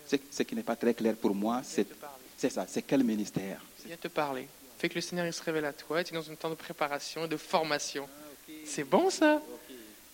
Ce, 0.06 0.42
qui 0.42 0.54
n'est 0.54 0.62
pas 0.62 0.76
très 0.76 0.94
clair 0.94 1.14
pour 1.14 1.34
moi, 1.34 1.62
c'est 1.64 1.86
ça, 2.50 2.66
c'est 2.68 2.82
quel 2.82 3.04
ministère? 3.04 3.60
Il 3.84 3.88
vient 3.88 3.96
te 3.96 4.08
parler. 4.08 4.48
Fait 4.78 4.88
que 4.88 4.96
le 4.96 5.00
Seigneur 5.00 5.26
il 5.26 5.32
se 5.32 5.42
révèle 5.42 5.64
à 5.64 5.72
toi, 5.72 6.02
tu 6.02 6.12
es 6.12 6.16
dans 6.16 6.30
un 6.30 6.34
temps 6.34 6.50
de 6.50 6.56
préparation 6.56 7.24
et 7.24 7.28
de 7.28 7.36
formation. 7.36 8.08
C'est 8.64 8.84
bon 8.84 9.10
ça? 9.10 9.40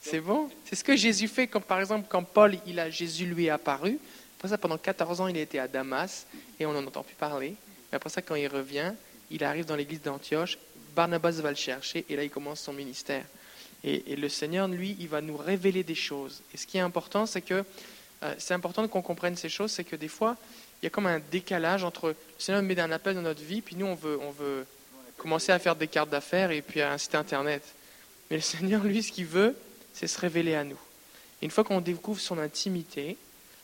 C'est 0.00 0.20
bon? 0.20 0.48
C'est 0.64 0.76
ce 0.76 0.84
que 0.84 0.94
Jésus 0.94 1.26
fait, 1.26 1.46
comme 1.46 1.62
par 1.62 1.80
exemple 1.80 2.06
quand 2.08 2.22
Paul, 2.22 2.58
il 2.66 2.78
a, 2.78 2.90
Jésus 2.90 3.26
lui 3.26 3.46
est 3.46 3.50
apparu. 3.50 3.98
Après 4.38 4.48
ça, 4.48 4.58
pendant 4.58 4.78
14 4.78 5.20
ans, 5.20 5.26
il 5.26 5.36
été 5.36 5.58
à 5.58 5.66
Damas 5.66 6.26
et 6.60 6.66
on 6.66 6.72
n'en 6.72 6.86
entend 6.86 7.02
plus 7.02 7.16
parler. 7.16 7.56
Mais 7.90 7.96
après 7.96 8.10
ça, 8.10 8.22
quand 8.22 8.36
il 8.36 8.46
revient, 8.46 8.92
il 9.30 9.42
arrive 9.42 9.64
dans 9.64 9.74
l'église 9.74 10.00
d'Antioche, 10.00 10.58
Barnabas 10.94 11.32
va 11.32 11.50
le 11.50 11.56
chercher 11.56 12.04
et 12.08 12.14
là, 12.14 12.22
il 12.22 12.30
commence 12.30 12.60
son 12.60 12.72
ministère. 12.72 13.24
Et, 13.84 14.16
le 14.16 14.28
Seigneur, 14.28 14.66
lui, 14.66 14.96
il 14.98 15.08
va 15.08 15.20
nous 15.20 15.36
révéler 15.36 15.84
des 15.84 15.94
choses. 15.94 16.42
Et 16.52 16.56
ce 16.56 16.66
qui 16.66 16.78
est 16.78 16.80
important, 16.80 17.26
c'est 17.26 17.42
que 17.42 17.64
euh, 18.22 18.34
c'est 18.38 18.54
important 18.54 18.86
qu'on 18.88 19.02
comprenne 19.02 19.36
ces 19.36 19.48
choses, 19.48 19.70
c'est 19.70 19.84
que 19.84 19.96
des 19.96 20.08
fois, 20.08 20.36
il 20.82 20.86
y 20.86 20.88
a 20.88 20.90
comme 20.90 21.06
un 21.06 21.20
décalage 21.20 21.84
entre 21.84 22.08
le 22.08 22.16
Seigneur 22.38 22.62
met 22.62 22.78
un 22.80 22.90
appel 22.90 23.14
dans 23.14 23.22
notre 23.22 23.42
vie, 23.42 23.62
puis 23.62 23.76
nous, 23.76 23.86
on 23.86 23.94
veut, 23.94 24.18
on 24.20 24.30
veut 24.30 24.66
commencer 25.16 25.52
à 25.52 25.58
faire 25.58 25.76
des 25.76 25.86
cartes 25.86 26.10
d'affaires 26.10 26.50
et 26.50 26.62
puis 26.62 26.82
un 26.82 26.98
site 26.98 27.14
internet. 27.14 27.62
Mais 28.30 28.36
le 28.36 28.42
Seigneur, 28.42 28.82
lui, 28.82 29.02
ce 29.02 29.12
qu'il 29.12 29.26
veut, 29.26 29.56
c'est 29.92 30.08
se 30.08 30.18
révéler 30.18 30.54
à 30.54 30.64
nous. 30.64 30.78
Une 31.40 31.50
fois 31.50 31.62
qu'on 31.64 31.80
découvre 31.80 32.20
son 32.20 32.38
intimité, 32.38 33.16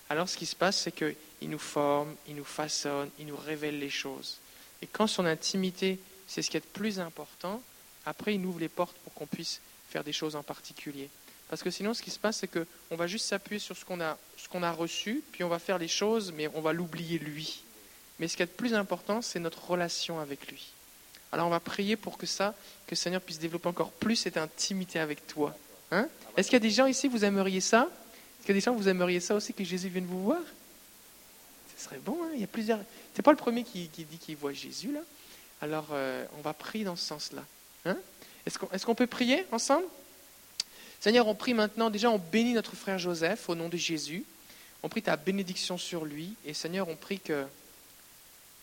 alors 0.08 0.28
ce 0.28 0.36
qui 0.36 0.46
se 0.46 0.56
passe, 0.56 0.76
c'est 0.76 0.92
qu'il 0.92 1.50
nous 1.50 1.58
forme, 1.58 2.14
il 2.28 2.36
nous 2.36 2.44
façonne, 2.44 3.10
il 3.18 3.26
nous 3.26 3.36
révèle 3.36 3.78
les 3.78 3.90
choses. 3.90 4.38
Et 4.82 4.86
quand 4.86 5.06
son 5.06 5.24
intimité, 5.24 5.98
c'est 6.28 6.42
ce 6.42 6.50
qui 6.50 6.56
est 6.56 6.64
le 6.64 6.80
plus 6.80 7.00
important, 7.00 7.60
après, 8.06 8.34
il 8.34 8.44
ouvre 8.44 8.60
les 8.60 8.68
portes 8.68 8.96
pour 8.98 9.14
qu'on 9.14 9.26
puisse 9.26 9.60
faire 9.94 10.02
des 10.02 10.12
choses 10.12 10.34
en 10.34 10.42
particulier. 10.42 11.08
Parce 11.48 11.62
que 11.62 11.70
sinon, 11.70 11.94
ce 11.94 12.02
qui 12.02 12.10
se 12.10 12.18
passe, 12.18 12.38
c'est 12.38 12.48
qu'on 12.48 12.96
va 12.96 13.06
juste 13.06 13.26
s'appuyer 13.26 13.60
sur 13.60 13.76
ce 13.76 13.84
qu'on 13.84 14.00
a, 14.00 14.18
qu'on 14.50 14.64
a 14.64 14.72
reçu, 14.72 15.22
puis 15.30 15.44
on 15.44 15.48
va 15.48 15.60
faire 15.60 15.78
les 15.78 15.86
choses, 15.86 16.32
mais 16.36 16.48
on 16.54 16.60
va 16.60 16.72
l'oublier 16.72 17.20
lui. 17.20 17.62
Mais 18.18 18.26
ce 18.26 18.36
qui 18.36 18.42
est 18.42 18.46
le 18.46 18.50
plus 18.50 18.74
important, 18.74 19.22
c'est 19.22 19.38
notre 19.38 19.64
relation 19.64 20.18
avec 20.18 20.48
lui. 20.50 20.72
Alors 21.30 21.46
on 21.46 21.50
va 21.50 21.60
prier 21.60 21.94
pour 21.94 22.18
que 22.18 22.26
ça, 22.26 22.56
que 22.86 22.92
le 22.92 22.96
Seigneur 22.96 23.20
puisse 23.20 23.38
développer 23.38 23.68
encore 23.68 23.92
plus 23.92 24.16
cette 24.16 24.36
intimité 24.36 24.98
avec 24.98 25.28
toi. 25.28 25.56
Hein? 25.92 26.08
Est-ce 26.36 26.48
qu'il 26.48 26.54
y 26.54 26.62
a 26.62 26.68
des 26.68 26.70
gens 26.70 26.86
ici, 26.86 27.06
vous 27.06 27.24
aimeriez 27.24 27.60
ça? 27.60 27.82
Est-ce 27.82 28.46
qu'il 28.46 28.54
y 28.54 28.58
a 28.58 28.60
des 28.60 28.64
gens, 28.64 28.74
vous 28.74 28.88
aimeriez 28.88 29.20
ça 29.20 29.36
aussi, 29.36 29.54
que 29.54 29.62
Jésus 29.62 29.88
vienne 29.88 30.06
vous 30.06 30.24
voir? 30.24 30.42
Ce 31.76 31.84
serait 31.84 31.98
bon, 31.98 32.18
hein? 32.24 32.30
Il 32.34 32.40
y 32.40 32.44
a 32.44 32.48
plusieurs... 32.48 32.80
C'est 33.14 33.22
pas 33.22 33.30
le 33.30 33.36
premier 33.36 33.62
qui, 33.62 33.88
dit 33.88 34.18
qu'il 34.18 34.36
voit 34.36 34.52
Jésus, 34.52 34.92
là. 34.92 35.00
Alors 35.60 35.86
euh, 35.92 36.26
on 36.36 36.40
va 36.40 36.52
prier 36.52 36.84
dans 36.84 36.96
ce 36.96 37.04
sens-là. 37.04 37.44
Hein? 37.84 37.96
Est-ce 38.46 38.86
qu'on 38.86 38.94
peut 38.94 39.06
prier 39.06 39.44
ensemble? 39.52 39.86
Seigneur, 41.00 41.28
on 41.28 41.34
prie 41.34 41.54
maintenant, 41.54 41.90
déjà 41.90 42.10
on 42.10 42.18
bénit 42.18 42.54
notre 42.54 42.76
frère 42.76 42.98
Joseph 42.98 43.48
au 43.48 43.54
nom 43.54 43.68
de 43.68 43.76
Jésus. 43.76 44.24
On 44.82 44.88
prie 44.88 45.02
ta 45.02 45.16
bénédiction 45.16 45.78
sur 45.78 46.04
lui. 46.04 46.34
Et 46.44 46.54
Seigneur, 46.54 46.88
on 46.88 46.96
prie 46.96 47.20
que, 47.20 47.44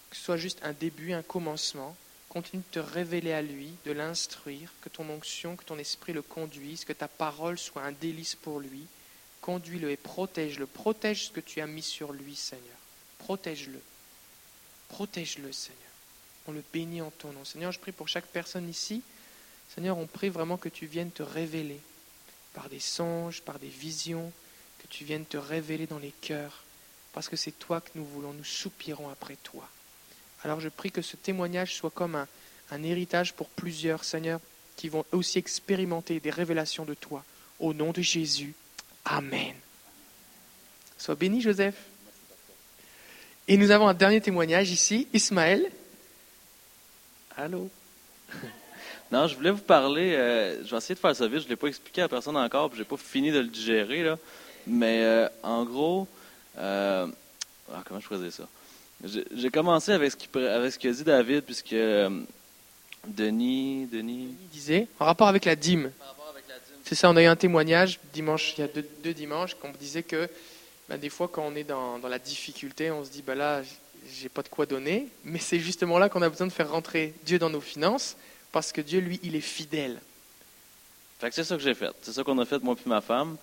que 0.09 0.15
ce 0.15 0.23
soit 0.23 0.37
juste 0.37 0.59
un 0.63 0.73
début, 0.73 1.13
un 1.13 1.23
commencement. 1.23 1.95
Continue 2.29 2.63
de 2.71 2.79
te 2.79 2.85
révéler 2.85 3.33
à 3.33 3.41
lui, 3.41 3.73
de 3.85 3.91
l'instruire, 3.91 4.71
que 4.81 4.89
ton 4.89 5.09
onction, 5.09 5.55
que 5.55 5.65
ton 5.65 5.77
esprit 5.77 6.13
le 6.13 6.21
conduise, 6.21 6.85
que 6.85 6.93
ta 6.93 7.07
parole 7.07 7.57
soit 7.57 7.83
un 7.83 7.91
délice 7.91 8.35
pour 8.35 8.59
lui. 8.59 8.85
Conduis-le 9.41 9.91
et 9.91 9.97
protège-le. 9.97 10.67
Protège 10.67 11.25
ce 11.25 11.31
que 11.31 11.41
tu 11.41 11.59
as 11.61 11.67
mis 11.67 11.81
sur 11.81 12.13
lui, 12.13 12.35
Seigneur. 12.35 12.77
Protège-le. 13.17 13.81
Protège-le, 14.89 15.51
Seigneur. 15.51 15.79
On 16.47 16.51
le 16.51 16.63
bénit 16.71 17.01
en 17.01 17.11
ton 17.11 17.31
nom. 17.33 17.43
Seigneur, 17.45 17.71
je 17.71 17.79
prie 17.79 17.91
pour 17.91 18.07
chaque 18.07 18.27
personne 18.27 18.69
ici. 18.69 19.01
Seigneur, 19.73 19.97
on 19.97 20.05
prie 20.05 20.29
vraiment 20.29 20.57
que 20.57 20.69
tu 20.69 20.85
viennes 20.85 21.11
te 21.11 21.23
révéler 21.23 21.79
par 22.53 22.67
des 22.67 22.81
songes, 22.81 23.41
par 23.41 23.57
des 23.57 23.69
visions, 23.69 24.31
que 24.79 24.87
tu 24.87 25.05
viennes 25.05 25.25
te 25.25 25.37
révéler 25.37 25.87
dans 25.87 25.99
les 25.99 26.13
cœurs, 26.21 26.63
parce 27.13 27.29
que 27.29 27.37
c'est 27.37 27.57
toi 27.57 27.79
que 27.79 27.91
nous 27.95 28.03
voulons, 28.03 28.33
nous 28.33 28.43
soupirons 28.43 29.09
après 29.09 29.37
toi. 29.37 29.69
Alors 30.43 30.59
je 30.59 30.67
prie 30.67 30.91
que 30.91 31.01
ce 31.01 31.15
témoignage 31.15 31.75
soit 31.75 31.89
comme 31.89 32.15
un, 32.15 32.83
héritage 32.83 33.33
pour 33.33 33.47
plusieurs, 33.47 34.03
Seigneur, 34.03 34.41
qui 34.75 34.89
vont 34.89 35.05
aussi 35.11 35.37
expérimenter 35.37 36.19
des 36.19 36.31
révélations 36.31 36.85
de 36.85 36.93
toi. 36.93 37.23
Au 37.59 37.73
nom 37.73 37.91
de 37.91 38.01
Jésus. 38.01 38.53
Amen. 39.05 39.55
Sois 40.97 41.15
béni, 41.15 41.41
Joseph. 41.41 41.75
Et 43.47 43.55
nous 43.55 43.71
avons 43.71 43.87
un 43.87 43.93
dernier 43.93 44.19
témoignage 44.19 44.71
ici. 44.71 45.07
Ismaël. 45.13 45.71
Allô? 47.37 47.69
Non, 49.11 49.27
je 49.27 49.35
voulais 49.35 49.51
vous 49.51 49.57
parler. 49.57 50.15
Euh, 50.15 50.63
je 50.63 50.71
vais 50.71 50.77
essayer 50.77 50.95
de 50.95 50.99
faire 50.99 51.15
ça 51.15 51.27
vite. 51.27 51.39
Je 51.39 51.45
ne 51.45 51.49
l'ai 51.49 51.55
pas 51.57 51.67
expliqué 51.67 52.01
à 52.01 52.07
personne 52.07 52.37
encore, 52.37 52.69
puis 52.69 52.77
je 52.77 52.83
n'ai 52.83 52.87
pas 52.87 52.97
fini 52.97 53.31
de 53.31 53.39
le 53.39 53.47
digérer. 53.47 54.03
Là. 54.03 54.17
Mais 54.65 55.03
euh, 55.03 55.27
en 55.43 55.65
gros, 55.65 56.07
euh, 56.57 57.07
ah, 57.73 57.83
comment 57.85 57.99
je 57.99 58.07
faisais 58.07 58.31
ça? 58.31 58.47
J'ai 59.03 59.49
commencé 59.49 59.91
avec 59.91 60.11
ce, 60.11 60.15
qui, 60.15 60.29
avec 60.37 60.71
ce 60.71 60.79
qu'a 60.79 60.91
dit 60.91 61.03
David, 61.03 61.43
puisque 61.43 61.75
Denis, 63.07 63.87
Denis? 63.91 64.35
disait, 64.53 64.87
en 64.99 65.05
rapport 65.05 65.27
avec 65.27 65.45
la 65.45 65.55
dîme. 65.55 65.91
C'est 66.85 66.95
ça, 66.95 67.09
on 67.09 67.15
a 67.15 67.23
eu 67.23 67.25
un 67.25 67.35
témoignage 67.35 67.99
dimanche, 68.13 68.53
il 68.57 68.61
y 68.61 68.63
a 68.63 68.67
deux, 68.67 69.13
dimanches, 69.13 69.55
qu'on 69.55 69.71
disait 69.71 70.03
que 70.03 70.29
ben, 70.87 70.97
des 70.97 71.09
fois, 71.09 71.27
quand 71.31 71.43
on 71.43 71.55
est 71.55 71.63
dans, 71.63 71.99
la 72.07 72.19
difficulté, 72.19 72.91
on 72.91 73.03
se 73.03 73.09
dit, 73.09 73.23
ben 73.23 73.35
là, 73.35 73.61
j'ai 74.13 74.29
pas 74.29 74.43
de 74.43 74.49
quoi 74.49 74.65
donner, 74.65 75.07
mais 75.23 75.39
c'est 75.39 75.59
justement 75.59 75.97
là 75.97 76.09
qu'on 76.09 76.21
a 76.21 76.29
besoin 76.29 76.47
de 76.47 76.51
faire 76.51 76.69
rentrer 76.69 77.13
Dieu 77.25 77.39
dans 77.39 77.49
nos 77.49 77.61
finances, 77.61 78.17
parce 78.51 78.71
que 78.71 78.81
Dieu, 78.81 78.99
lui, 78.99 79.19
il 79.23 79.35
est 79.35 79.41
fidèle. 79.41 79.99
c'est 81.19 81.43
ça 81.43 81.55
que 81.55 81.61
j'ai 81.61 81.73
fait. 81.73 81.93
C'est 82.01 82.13
ça 82.13 82.23
qu'on 82.23 82.37
a 82.39 82.45
fait, 82.45 82.61
moi 82.61 82.75
et 82.85 82.89
ma 82.89 83.01
femme. 83.01 83.37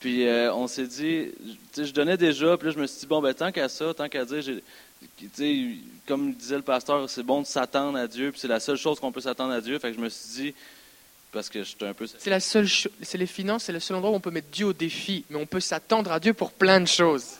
Puis 0.00 0.26
euh, 0.26 0.52
on 0.52 0.66
s'est 0.66 0.86
dit, 0.86 1.32
je 1.76 1.90
donnais 1.92 2.16
déjà, 2.16 2.56
puis 2.56 2.68
là 2.68 2.74
je 2.74 2.78
me 2.78 2.86
suis 2.86 3.00
dit, 3.00 3.06
bon, 3.06 3.22
ben 3.22 3.32
tant 3.32 3.50
qu'à 3.50 3.68
ça, 3.68 3.94
tant 3.94 4.08
qu'à 4.08 4.24
dire, 4.24 4.42
comme 6.06 6.34
disait 6.34 6.56
le 6.56 6.62
pasteur, 6.62 7.08
c'est 7.08 7.22
bon 7.22 7.40
de 7.40 7.46
s'attendre 7.46 7.98
à 7.98 8.06
Dieu, 8.06 8.30
puis 8.30 8.40
c'est 8.40 8.48
la 8.48 8.60
seule 8.60 8.76
chose 8.76 9.00
qu'on 9.00 9.10
peut 9.10 9.22
s'attendre 9.22 9.54
à 9.54 9.60
Dieu. 9.60 9.78
Fait 9.78 9.90
que 9.90 9.96
je 9.96 10.02
me 10.02 10.10
suis 10.10 10.42
dit, 10.42 10.54
parce 11.32 11.48
que 11.48 11.64
j'étais 11.64 11.86
un 11.86 11.94
peu. 11.94 12.06
C'est 12.06 12.30
la 12.30 12.40
seule, 12.40 12.68
c'est 12.68 13.18
les 13.18 13.26
finances, 13.26 13.64
c'est 13.64 13.72
le 13.72 13.80
seul 13.80 13.96
endroit 13.96 14.12
où 14.12 14.14
on 14.14 14.20
peut 14.20 14.30
mettre 14.30 14.48
Dieu 14.48 14.66
au 14.66 14.72
défi, 14.72 15.24
mais 15.30 15.38
on 15.38 15.46
peut 15.46 15.60
s'attendre 15.60 16.12
à 16.12 16.20
Dieu 16.20 16.34
pour 16.34 16.52
plein 16.52 16.80
de 16.80 16.86
choses. 16.86 17.36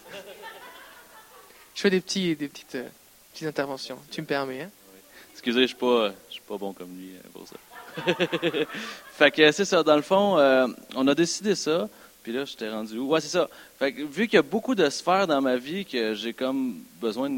Je 1.75 1.83
fais 1.83 1.91
des 1.91 2.01
petits, 2.01 2.35
des 2.37 2.49
petites, 2.49 2.75
euh, 2.77 2.89
petites 3.33 3.49
interventions. 3.49 3.99
Tu 4.11 4.23
me 4.23 4.27
permets, 4.27 4.63
hein? 4.63 4.71
Excusez, 5.37 5.63
je 5.63 5.67
suis 5.67 5.77
pas, 5.77 6.13
suis 6.31 6.41
pas 6.41 6.57
bon 6.57 6.73
comme 6.73 6.97
lui 6.97 7.11
euh, 7.15 7.29
pour 7.33 7.47
ça. 7.47 7.57
fait 9.13 9.31
que 9.31 9.53
c'est 9.53 9.67
ça. 9.67 9.83
Dans 9.83 9.95
le 9.95 10.03
fond, 10.03 10.39
euh, 10.39 10.67
on 10.95 11.07
a 11.07 11.15
décidé 11.15 11.55
ça. 11.55 11.91
Puis 12.23 12.33
là, 12.33 12.47
j'étais 12.47 12.71
rendu 12.71 12.99
où? 12.99 13.09
Ouais, 13.09 13.21
c'est 13.21 13.29
ça. 13.29 13.47
Fait 13.79 13.93
que, 13.93 14.03
vu 14.03 14.27
qu'il 14.29 14.37
y 14.37 14.39
a 14.39 14.43
beaucoup 14.43 14.75
de 14.75 14.89
sphères 14.89 15.27
dans 15.27 15.43
ma 15.43 15.59
vie 15.59 15.85
que 15.85 16.15
j'ai 16.15 16.33
comme 16.33 16.83
besoin 17.03 17.31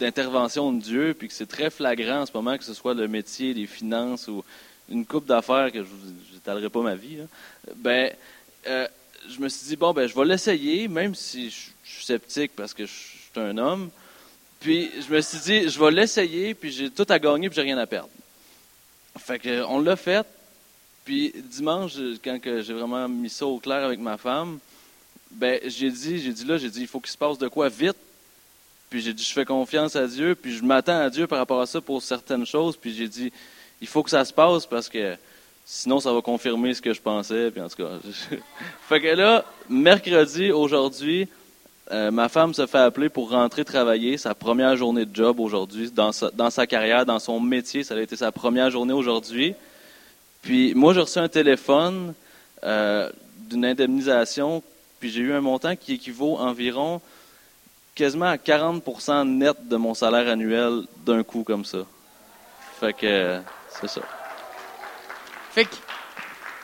d'intervention 0.00 0.72
de 0.72 0.80
Dieu, 0.80 1.14
puis 1.16 1.28
que 1.28 1.34
c'est 1.34 1.46
très 1.46 1.68
flagrant 1.68 2.22
en 2.22 2.26
ce 2.26 2.32
moment, 2.32 2.56
que 2.56 2.64
ce 2.64 2.74
soit 2.74 2.94
le 2.94 3.06
métier, 3.06 3.52
les 3.52 3.66
finances 3.66 4.28
ou 4.28 4.42
une 4.88 5.04
coupe 5.04 5.26
d'affaires 5.26 5.70
que 5.70 5.82
je 5.82 6.34
n'étalerai 6.34 6.70
pas 6.70 6.80
ma 6.80 6.94
vie, 6.94 7.18
ben, 7.76 8.10
euh, 8.66 8.88
je 9.28 9.40
me 9.40 9.48
suis 9.50 9.68
dit, 9.68 9.76
bon, 9.76 9.92
ben, 9.92 10.08
je 10.08 10.14
vais 10.14 10.24
l'essayer, 10.24 10.88
même 10.88 11.14
si 11.14 11.50
je, 11.50 11.56
suis 11.84 12.04
sceptique 12.04 12.52
parce 12.56 12.72
que 12.72 12.86
je, 12.86 12.92
suis 12.92 13.30
un 13.36 13.58
homme. 13.58 13.90
Puis 14.60 14.90
je 15.06 15.12
me 15.12 15.20
suis 15.20 15.38
dit, 15.38 15.68
je 15.68 15.78
vais 15.78 15.90
l'essayer, 15.90 16.54
puis 16.54 16.72
j'ai 16.72 16.90
tout 16.90 17.06
à 17.08 17.18
gagner, 17.18 17.48
puis 17.48 17.56
j'ai 17.56 17.62
rien 17.62 17.78
à 17.78 17.86
perdre. 17.86 18.08
Fait 19.18 19.38
que, 19.38 19.62
on 19.64 19.80
l'a 19.80 19.96
fait. 19.96 20.26
Puis 21.04 21.32
dimanche, 21.36 21.94
quand 22.24 22.38
j'ai 22.42 22.72
vraiment 22.72 23.08
mis 23.08 23.30
ça 23.30 23.46
au 23.46 23.58
clair 23.58 23.84
avec 23.84 24.00
ma 24.00 24.16
femme, 24.16 24.58
ben 25.30 25.60
j'ai 25.64 25.90
dit, 25.90 26.18
j'ai 26.18 26.32
dit 26.32 26.44
là, 26.44 26.58
j'ai 26.58 26.70
dit, 26.70 26.80
il 26.80 26.86
faut 26.86 27.00
qu'il 27.00 27.12
se 27.12 27.16
passe 27.16 27.38
de 27.38 27.48
quoi 27.48 27.68
vite. 27.68 27.96
Puis 28.90 29.00
j'ai 29.00 29.12
dit, 29.12 29.22
je 29.22 29.32
fais 29.32 29.44
confiance 29.44 29.96
à 29.96 30.06
Dieu, 30.06 30.34
puis 30.34 30.56
je 30.56 30.64
m'attends 30.64 30.98
à 30.98 31.10
Dieu 31.10 31.26
par 31.26 31.38
rapport 31.38 31.60
à 31.60 31.66
ça 31.66 31.80
pour 31.80 32.02
certaines 32.02 32.46
choses. 32.46 32.76
Puis 32.76 32.94
j'ai 32.94 33.08
dit, 33.08 33.32
il 33.80 33.86
faut 33.86 34.02
que 34.02 34.10
ça 34.10 34.24
se 34.24 34.32
passe 34.32 34.66
parce 34.66 34.88
que 34.88 35.16
sinon 35.64 36.00
ça 36.00 36.12
va 36.12 36.22
confirmer 36.22 36.72
ce 36.74 36.80
que 36.80 36.92
je 36.92 37.00
pensais. 37.00 37.50
Puis 37.50 37.60
en 37.60 37.68
tout 37.68 37.76
cas, 37.76 37.98
fait 38.88 39.00
que 39.00 39.08
là, 39.08 39.44
mercredi, 39.68 40.50
aujourd'hui, 40.50 41.28
euh, 41.92 42.10
ma 42.10 42.28
femme 42.28 42.52
se 42.52 42.66
fait 42.66 42.78
appeler 42.78 43.08
pour 43.08 43.30
rentrer 43.30 43.64
travailler, 43.64 44.18
sa 44.18 44.34
première 44.34 44.76
journée 44.76 45.04
de 45.04 45.14
job 45.14 45.38
aujourd'hui, 45.38 45.90
dans 45.90 46.10
sa, 46.10 46.30
dans 46.30 46.50
sa 46.50 46.66
carrière, 46.66 47.06
dans 47.06 47.20
son 47.20 47.38
métier. 47.38 47.84
Ça 47.84 47.94
a 47.94 48.00
été 48.00 48.16
sa 48.16 48.32
première 48.32 48.70
journée 48.70 48.92
aujourd'hui. 48.92 49.54
Puis 50.42 50.74
moi, 50.74 50.94
j'ai 50.94 51.00
reçu 51.00 51.18
un 51.18 51.28
téléphone 51.28 52.14
euh, 52.64 53.10
d'une 53.38 53.64
indemnisation, 53.64 54.62
puis 54.98 55.10
j'ai 55.10 55.20
eu 55.20 55.32
un 55.32 55.40
montant 55.40 55.76
qui 55.76 55.94
équivaut 55.94 56.36
environ 56.38 57.00
quasiment 57.94 58.26
à 58.26 58.36
40% 58.36 59.26
net 59.26 59.56
de 59.68 59.76
mon 59.76 59.94
salaire 59.94 60.28
annuel 60.28 60.82
d'un 61.04 61.22
coup 61.22 61.44
comme 61.44 61.64
ça. 61.64 61.78
Fait 62.80 62.92
que 62.92 63.40
c'est 63.80 63.88
ça. 63.88 64.02
Fait 65.52 65.64
que 65.64 65.76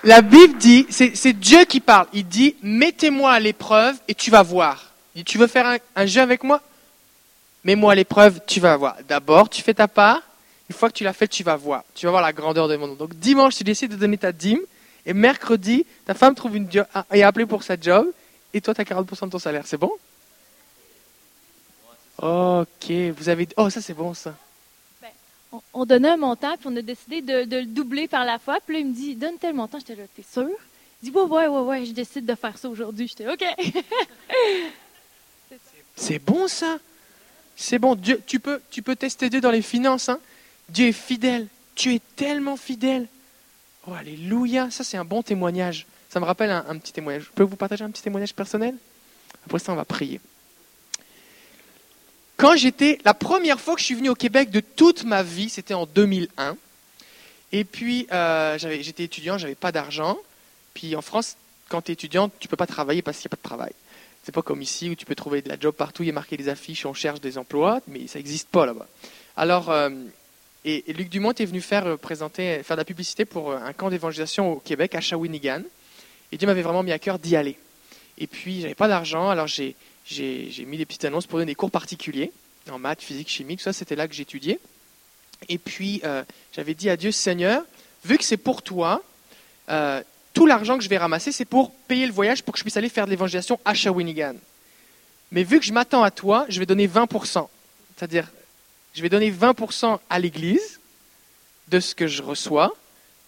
la 0.04 0.20
Bible 0.20 0.58
dit, 0.58 0.86
c'est 0.90 1.32
Dieu 1.32 1.64
qui 1.64 1.80
parle. 1.80 2.06
Il 2.12 2.26
dit, 2.26 2.56
mettez-moi 2.62 3.30
à 3.30 3.40
l'épreuve 3.40 3.96
et 4.08 4.14
tu 4.14 4.30
vas 4.30 4.42
voir. 4.42 4.91
Tu 5.24 5.38
veux 5.38 5.46
faire 5.46 5.78
un, 5.94 6.06
jeu 6.06 6.20
avec 6.22 6.42
moi? 6.42 6.60
Mets-moi 7.64 7.94
l'épreuve, 7.94 8.40
tu 8.46 8.60
vas 8.60 8.76
voir. 8.76 8.96
D'abord, 9.06 9.48
tu 9.48 9.62
fais 9.62 9.74
ta 9.74 9.86
part, 9.86 10.22
une 10.68 10.74
fois 10.74 10.88
que 10.88 10.94
tu 10.94 11.04
l'as 11.04 11.12
fait, 11.12 11.28
tu 11.28 11.42
vas 11.42 11.56
voir. 11.56 11.84
Tu 11.94 12.06
vas 12.06 12.12
voir 12.12 12.22
la 12.22 12.32
grandeur 12.32 12.66
de 12.66 12.76
mon 12.76 12.88
nom. 12.88 12.94
Donc 12.94 13.14
dimanche, 13.14 13.56
tu 13.56 13.64
décides 13.64 13.92
de 13.92 13.96
donner 13.96 14.18
ta 14.18 14.32
dîme. 14.32 14.60
Et 15.04 15.12
mercredi, 15.12 15.84
ta 16.06 16.14
femme 16.14 16.34
trouve 16.34 16.56
une 16.56 16.70
job, 16.70 16.86
est 17.10 17.22
appelée 17.22 17.46
pour 17.46 17.62
sa 17.62 17.78
job. 17.78 18.06
Et 18.54 18.60
toi, 18.60 18.74
tu 18.74 18.80
as 18.80 18.84
40% 18.84 19.26
de 19.26 19.30
ton 19.30 19.38
salaire. 19.38 19.66
C'est 19.66 19.76
bon? 19.76 19.92
Ok. 22.20 22.90
Vous 23.16 23.28
avez. 23.28 23.48
Oh, 23.56 23.68
ça, 23.68 23.80
c'est 23.80 23.94
bon, 23.94 24.14
ça. 24.14 24.34
Ben, 25.00 25.08
on, 25.72 25.84
donnait 25.84 26.10
un 26.10 26.16
montant, 26.16 26.56
puis 26.56 26.68
on 26.70 26.76
a 26.76 26.82
décidé 26.82 27.20
de, 27.20 27.56
le 27.58 27.66
doubler 27.66 28.06
par 28.06 28.24
la 28.24 28.38
fois. 28.38 28.58
Puis 28.64 28.74
là, 28.76 28.80
il 28.80 28.86
me 28.86 28.94
dit 28.94 29.16
Donne 29.16 29.38
tel 29.38 29.54
montant. 29.54 29.78
J'étais 29.78 29.96
là, 29.96 30.04
t'es 30.14 30.22
sûr? 30.22 30.48
Il 31.02 31.10
dit 31.10 31.16
Ouais, 31.16 31.24
ouais, 31.24 31.48
ouais, 31.48 31.60
ouais, 31.60 31.84
je 31.84 31.92
décide 31.92 32.24
de 32.24 32.34
faire 32.34 32.56
ça 32.56 32.68
aujourd'hui. 32.68 33.08
J'étais 33.08 33.28
OK. 33.28 33.44
c'est 35.96 36.18
bon, 36.18 36.48
ça? 36.48 36.78
C'est 37.56 37.78
bon. 37.78 37.94
Dieu, 37.94 38.20
tu, 38.26 38.40
peux, 38.40 38.60
tu 38.70 38.82
peux 38.82 38.96
tester 38.96 39.30
Dieu 39.30 39.40
dans 39.40 39.50
les 39.50 39.62
finances. 39.62 40.08
Hein? 40.08 40.18
Dieu 40.68 40.88
est 40.88 40.92
fidèle. 40.92 41.46
Tu 41.74 41.94
es 41.94 42.00
tellement 42.16 42.56
fidèle. 42.56 43.06
Oh, 43.86 43.92
alléluia. 43.92 44.70
Ça, 44.70 44.84
c'est 44.84 44.96
un 44.96 45.04
bon 45.04 45.22
témoignage. 45.22 45.86
Ça 46.08 46.20
me 46.20 46.24
rappelle 46.24 46.50
un, 46.50 46.76
petit 46.78 46.92
témoignage. 46.92 47.24
Je 47.24 47.30
peux 47.30 47.42
vous 47.42 47.56
partager 47.56 47.84
un 47.84 47.90
petit 47.90 48.02
témoignage 48.02 48.34
personnel? 48.34 48.74
Après 49.46 49.58
ça, 49.58 49.72
on 49.72 49.76
va 49.76 49.84
prier. 49.84 50.20
Quand 52.36 52.56
j'étais, 52.56 52.98
la 53.04 53.14
première 53.14 53.60
fois 53.60 53.74
que 53.74 53.80
je 53.80 53.86
suis 53.86 53.94
venu 53.94 54.08
au 54.08 54.14
Québec 54.14 54.50
de 54.50 54.60
toute 54.60 55.04
ma 55.04 55.22
vie, 55.22 55.48
c'était 55.48 55.74
en 55.74 55.86
2001. 55.86 56.56
Et 57.52 57.64
puis, 57.64 58.06
euh, 58.12 58.58
j'étais 58.58 59.04
étudiant, 59.04 59.38
j'avais 59.38 59.54
pas 59.54 59.72
d'argent. 59.72 60.18
Puis 60.74 60.96
en 60.96 61.02
France, 61.02 61.36
quand 61.68 61.82
tu 61.82 61.92
es 61.92 61.94
étudiant, 61.94 62.30
tu 62.40 62.48
peux 62.48 62.56
pas 62.56 62.66
travailler 62.66 63.02
parce 63.02 63.18
qu'il 63.18 63.28
n'y 63.28 63.34
a 63.34 63.36
pas 63.36 63.42
de 63.42 63.48
travail. 63.48 63.72
C'est 64.22 64.32
pas 64.32 64.42
comme 64.42 64.62
ici 64.62 64.88
où 64.88 64.94
tu 64.94 65.04
peux 65.04 65.14
trouver 65.14 65.42
de 65.42 65.48
la 65.48 65.58
job 65.58 65.74
partout, 65.74 66.02
il 66.02 66.06
y 66.06 66.10
a 66.10 66.12
marqué 66.12 66.36
des 66.36 66.48
affiches, 66.48 66.86
on 66.86 66.94
cherche 66.94 67.20
des 67.20 67.38
emplois, 67.38 67.80
mais 67.88 68.06
ça 68.06 68.18
n'existe 68.18 68.48
pas 68.48 68.66
là-bas. 68.66 68.86
Alors, 69.36 69.70
euh, 69.70 69.90
et, 70.64 70.84
Luc 70.92 71.08
Dumont 71.08 71.32
est 71.32 71.44
venu 71.44 71.60
faire 71.60 71.86
euh, 71.86 71.96
présenter, 71.96 72.62
faire 72.62 72.76
de 72.76 72.80
la 72.80 72.84
publicité 72.84 73.24
pour 73.24 73.50
euh, 73.50 73.58
un 73.58 73.72
camp 73.72 73.90
d'évangélisation 73.90 74.52
au 74.52 74.56
Québec, 74.56 74.94
à 74.94 75.00
Shawinigan. 75.00 75.62
Et 76.30 76.36
Dieu 76.36 76.46
m'avait 76.46 76.62
vraiment 76.62 76.82
mis 76.82 76.92
à 76.92 76.98
cœur 76.98 77.18
d'y 77.18 77.34
aller. 77.34 77.58
Et 78.18 78.26
puis, 78.26 78.60
j'avais 78.60 78.74
pas 78.74 78.88
d'argent, 78.88 79.28
alors 79.28 79.48
j'ai, 79.48 79.74
mis 80.66 80.76
des 80.76 80.86
petites 80.86 81.04
annonces 81.04 81.26
pour 81.26 81.38
donner 81.38 81.50
des 81.50 81.56
cours 81.56 81.70
particuliers 81.70 82.32
en 82.70 82.78
maths, 82.78 83.02
physique, 83.02 83.28
chimie, 83.28 83.56
tout 83.56 83.64
ça, 83.64 83.72
c'était 83.72 83.96
là 83.96 84.06
que 84.06 84.14
j'étudiais. 84.14 84.60
Et 85.48 85.58
puis, 85.58 86.00
j'avais 86.52 86.74
dit 86.74 86.88
à 86.88 86.96
Dieu, 86.96 87.10
Seigneur, 87.10 87.64
vu 88.04 88.16
que 88.18 88.24
c'est 88.24 88.36
pour 88.36 88.62
toi, 88.62 89.02
euh, 89.68 90.02
tout 90.32 90.46
l'argent 90.46 90.78
que 90.78 90.84
je 90.84 90.88
vais 90.88 90.98
ramasser, 90.98 91.32
c'est 91.32 91.44
pour 91.44 91.72
payer 91.72 92.06
le 92.06 92.12
voyage 92.12 92.42
pour 92.42 92.52
que 92.52 92.58
je 92.58 92.64
puisse 92.64 92.76
aller 92.76 92.88
faire 92.88 93.06
de 93.06 93.10
l'évangélisation 93.10 93.58
à 93.64 93.74
Shawinigan. 93.74 94.34
Mais 95.30 95.42
vu 95.44 95.58
que 95.60 95.64
je 95.66 95.72
m'attends 95.72 96.02
à 96.02 96.10
toi, 96.10 96.46
je 96.48 96.58
vais 96.58 96.66
donner 96.66 96.86
20%. 96.86 97.48
C'est-à-dire, 97.96 98.28
je 98.94 99.02
vais 99.02 99.08
donner 99.08 99.30
20% 99.30 99.98
à 100.10 100.18
l'Église 100.18 100.80
de 101.68 101.80
ce 101.80 101.94
que 101.94 102.06
je 102.06 102.22
reçois, 102.22 102.74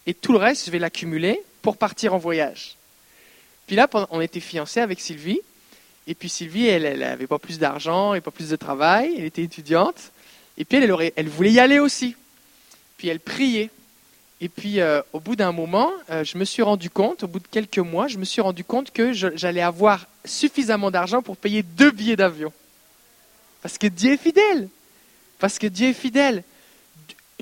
et 0.06 0.12
tout 0.14 0.32
le 0.32 0.38
reste, 0.38 0.66
je 0.66 0.70
vais 0.70 0.78
l'accumuler 0.78 1.40
pour 1.62 1.76
partir 1.78 2.12
en 2.14 2.18
voyage. 2.18 2.76
Puis 3.66 3.76
là, 3.76 3.88
on 4.11 4.20
était 4.20 4.40
fiancés 4.40 4.80
avec 4.80 5.00
Sylvie, 5.00 5.40
et 6.06 6.14
puis 6.14 6.28
Sylvie, 6.28 6.66
elle 6.66 6.99
n'avait 6.99 7.26
pas 7.26 7.38
plus 7.38 7.58
d'argent 7.58 8.12
et 8.12 8.20
pas 8.20 8.30
plus 8.30 8.50
de 8.50 8.56
travail, 8.56 9.14
elle 9.16 9.25
était 9.25 9.42
étudiante, 9.42 10.12
et 10.58 10.64
puis 10.66 10.76
elle, 10.76 10.84
elle, 10.84 10.92
aurait- 10.92 11.12
elle 11.16 11.28
voulait 11.28 11.52
y 11.52 11.61
aller 11.61 11.78
aussi. 11.78 12.14
Puis 12.99 13.08
elle 13.08 13.20
priait. 13.20 13.70
Et 14.40 14.48
puis 14.48 14.80
euh, 14.80 15.00
au 15.12 15.20
bout 15.20 15.36
d'un 15.36 15.52
moment, 15.52 15.90
euh, 16.10 16.24
je 16.24 16.36
me 16.38 16.44
suis 16.44 16.62
rendu 16.62 16.90
compte, 16.90 17.22
au 17.22 17.28
bout 17.28 17.38
de 17.38 17.46
quelques 17.46 17.78
mois, 17.78 18.08
je 18.08 18.18
me 18.18 18.24
suis 18.24 18.40
rendu 18.40 18.64
compte 18.64 18.90
que 18.90 19.12
j'allais 19.12 19.62
avoir 19.62 20.06
suffisamment 20.24 20.90
d'argent 20.90 21.22
pour 21.22 21.36
payer 21.36 21.62
deux 21.62 21.90
billets 21.90 22.16
d'avion. 22.16 22.52
Parce 23.62 23.78
que 23.78 23.86
Dieu 23.86 24.12
est 24.12 24.22
fidèle. 24.22 24.68
Parce 25.38 25.58
que 25.58 25.66
Dieu 25.66 25.88
est 25.88 25.94
fidèle. 25.94 26.42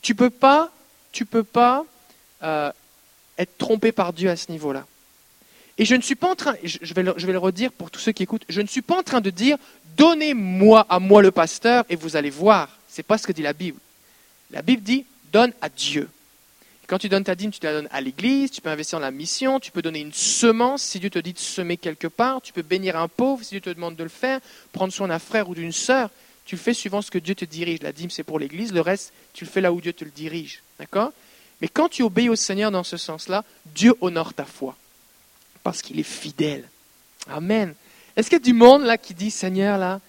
Tu 0.03 0.15
peux 0.15 0.31
pas, 0.31 0.71
tu 1.13 1.25
peux 1.25 1.45
pas 1.45 1.85
euh, 2.43 2.71
être 3.39 3.57
trompé 3.59 3.93
par 3.93 4.13
Dieu 4.13 4.31
à 4.31 4.37
ce 4.37 4.53
niveau-là. 4.53 4.87
Et 5.79 5.85
je 5.85 5.95
ne 5.95 6.03
suis 6.03 6.15
pas 6.15 6.31
en 6.31 6.37
train, 6.37 6.55
je 6.63 6.79
je 6.83 6.95
vais, 6.95 7.03
le, 7.03 7.15
je 7.17 7.27
vais 7.27 7.33
le 7.33 7.39
redire 7.39 7.73
pour 7.73 7.91
tous 7.91 7.99
ceux 7.99 8.13
qui 8.13 8.23
écoutent, 8.23 8.45
je 8.49 8.61
ne 8.61 8.67
suis 8.67 8.83
pas 8.83 8.99
en 8.99 9.03
train 9.03 9.21
de 9.21 9.31
dire 9.31 9.57
donnez-moi 9.97 10.87
à 10.89 10.99
moi 10.99 11.23
le 11.23 11.31
pasteur 11.31 11.85
et 11.89 11.97
vous 11.97 12.17
allez 12.17 12.31
voir. 12.31 12.69
C'est 12.89 13.03
pas 13.03 13.19
ce 13.19 13.27
que 13.27 13.33
dit 13.33 13.43
la 13.43 13.55
Bible. 13.55 13.79
La 14.51 14.63
Bible 14.63 14.83
dit 14.83 15.07
donne 15.33 15.53
à 15.63 15.69
Dieu. 15.69 16.09
Quand 16.93 16.99
tu 16.99 17.09
donnes 17.09 17.25
ta 17.25 17.35
dîme, 17.35 17.51
tu 17.51 17.59
la 17.63 17.73
donnes 17.73 17.89
à 17.91 18.03
l'église, 18.03 18.51
tu 18.51 18.61
peux 18.61 18.69
investir 18.69 18.99
dans 18.99 19.07
la 19.07 19.11
mission, 19.11 19.59
tu 19.59 19.71
peux 19.71 19.81
donner 19.81 20.01
une 20.01 20.13
semence 20.13 20.83
si 20.83 21.01
Dieu 21.01 21.09
te 21.09 21.19
dit 21.19 21.33
de 21.33 21.39
semer 21.39 21.79
quelque 21.79 22.07
part, 22.07 22.43
tu 22.43 22.53
peux 22.53 22.61
bénir 22.61 22.99
un 22.99 23.09
pauvre 23.09 23.43
si 23.43 23.53
Dieu 23.53 23.63
te 23.63 23.71
demande 23.71 23.97
de 23.97 24.03
le 24.03 24.11
faire, 24.11 24.41
prendre 24.73 24.93
soin 24.93 25.09
d'un 25.09 25.19
frère 25.19 25.49
ou 25.49 25.55
d'une 25.55 25.73
sœur. 25.73 26.11
Tu 26.45 26.55
le 26.55 26.61
fais 26.61 26.75
suivant 26.75 27.01
ce 27.01 27.11
que 27.11 27.17
Dieu 27.17 27.35
te 27.35 27.47
dirige. 27.47 27.81
La 27.81 27.93
dîme, 27.93 28.11
c'est 28.11 28.25
pour 28.25 28.39
l'église, 28.39 28.75
le 28.75 28.83
reste, 28.83 29.15
tu 29.33 29.47
le 29.47 29.51
fais 29.51 29.63
là 29.63 29.73
où 29.73 29.81
Dieu 29.81 29.95
te 29.95 30.05
le 30.05 30.11
dirige. 30.11 30.63
D'accord? 30.79 31.13
Mais 31.63 31.69
quand 31.69 31.89
tu 31.89 32.03
obéis 32.03 32.29
au 32.29 32.37
Seigneur 32.37 32.71
dans 32.71 32.85
ce 32.85 32.99
sens-là, 32.99 33.43
Dieu 33.75 33.95
honore 34.03 34.35
ta 34.35 34.45
foi. 34.45 34.77
Parce 35.63 35.81
qu'il 35.81 35.99
est 35.99 36.03
fidèle. 36.03 36.69
Amen. 37.27 37.75
Est-ce 38.17 38.29
qu'il 38.29 38.37
y 38.37 38.43
a 38.43 38.45
du 38.45 38.53
monde 38.53 38.83
là 38.83 38.99
qui 38.99 39.15
dit, 39.15 39.31
Seigneur, 39.31 39.79
là, 39.79 40.03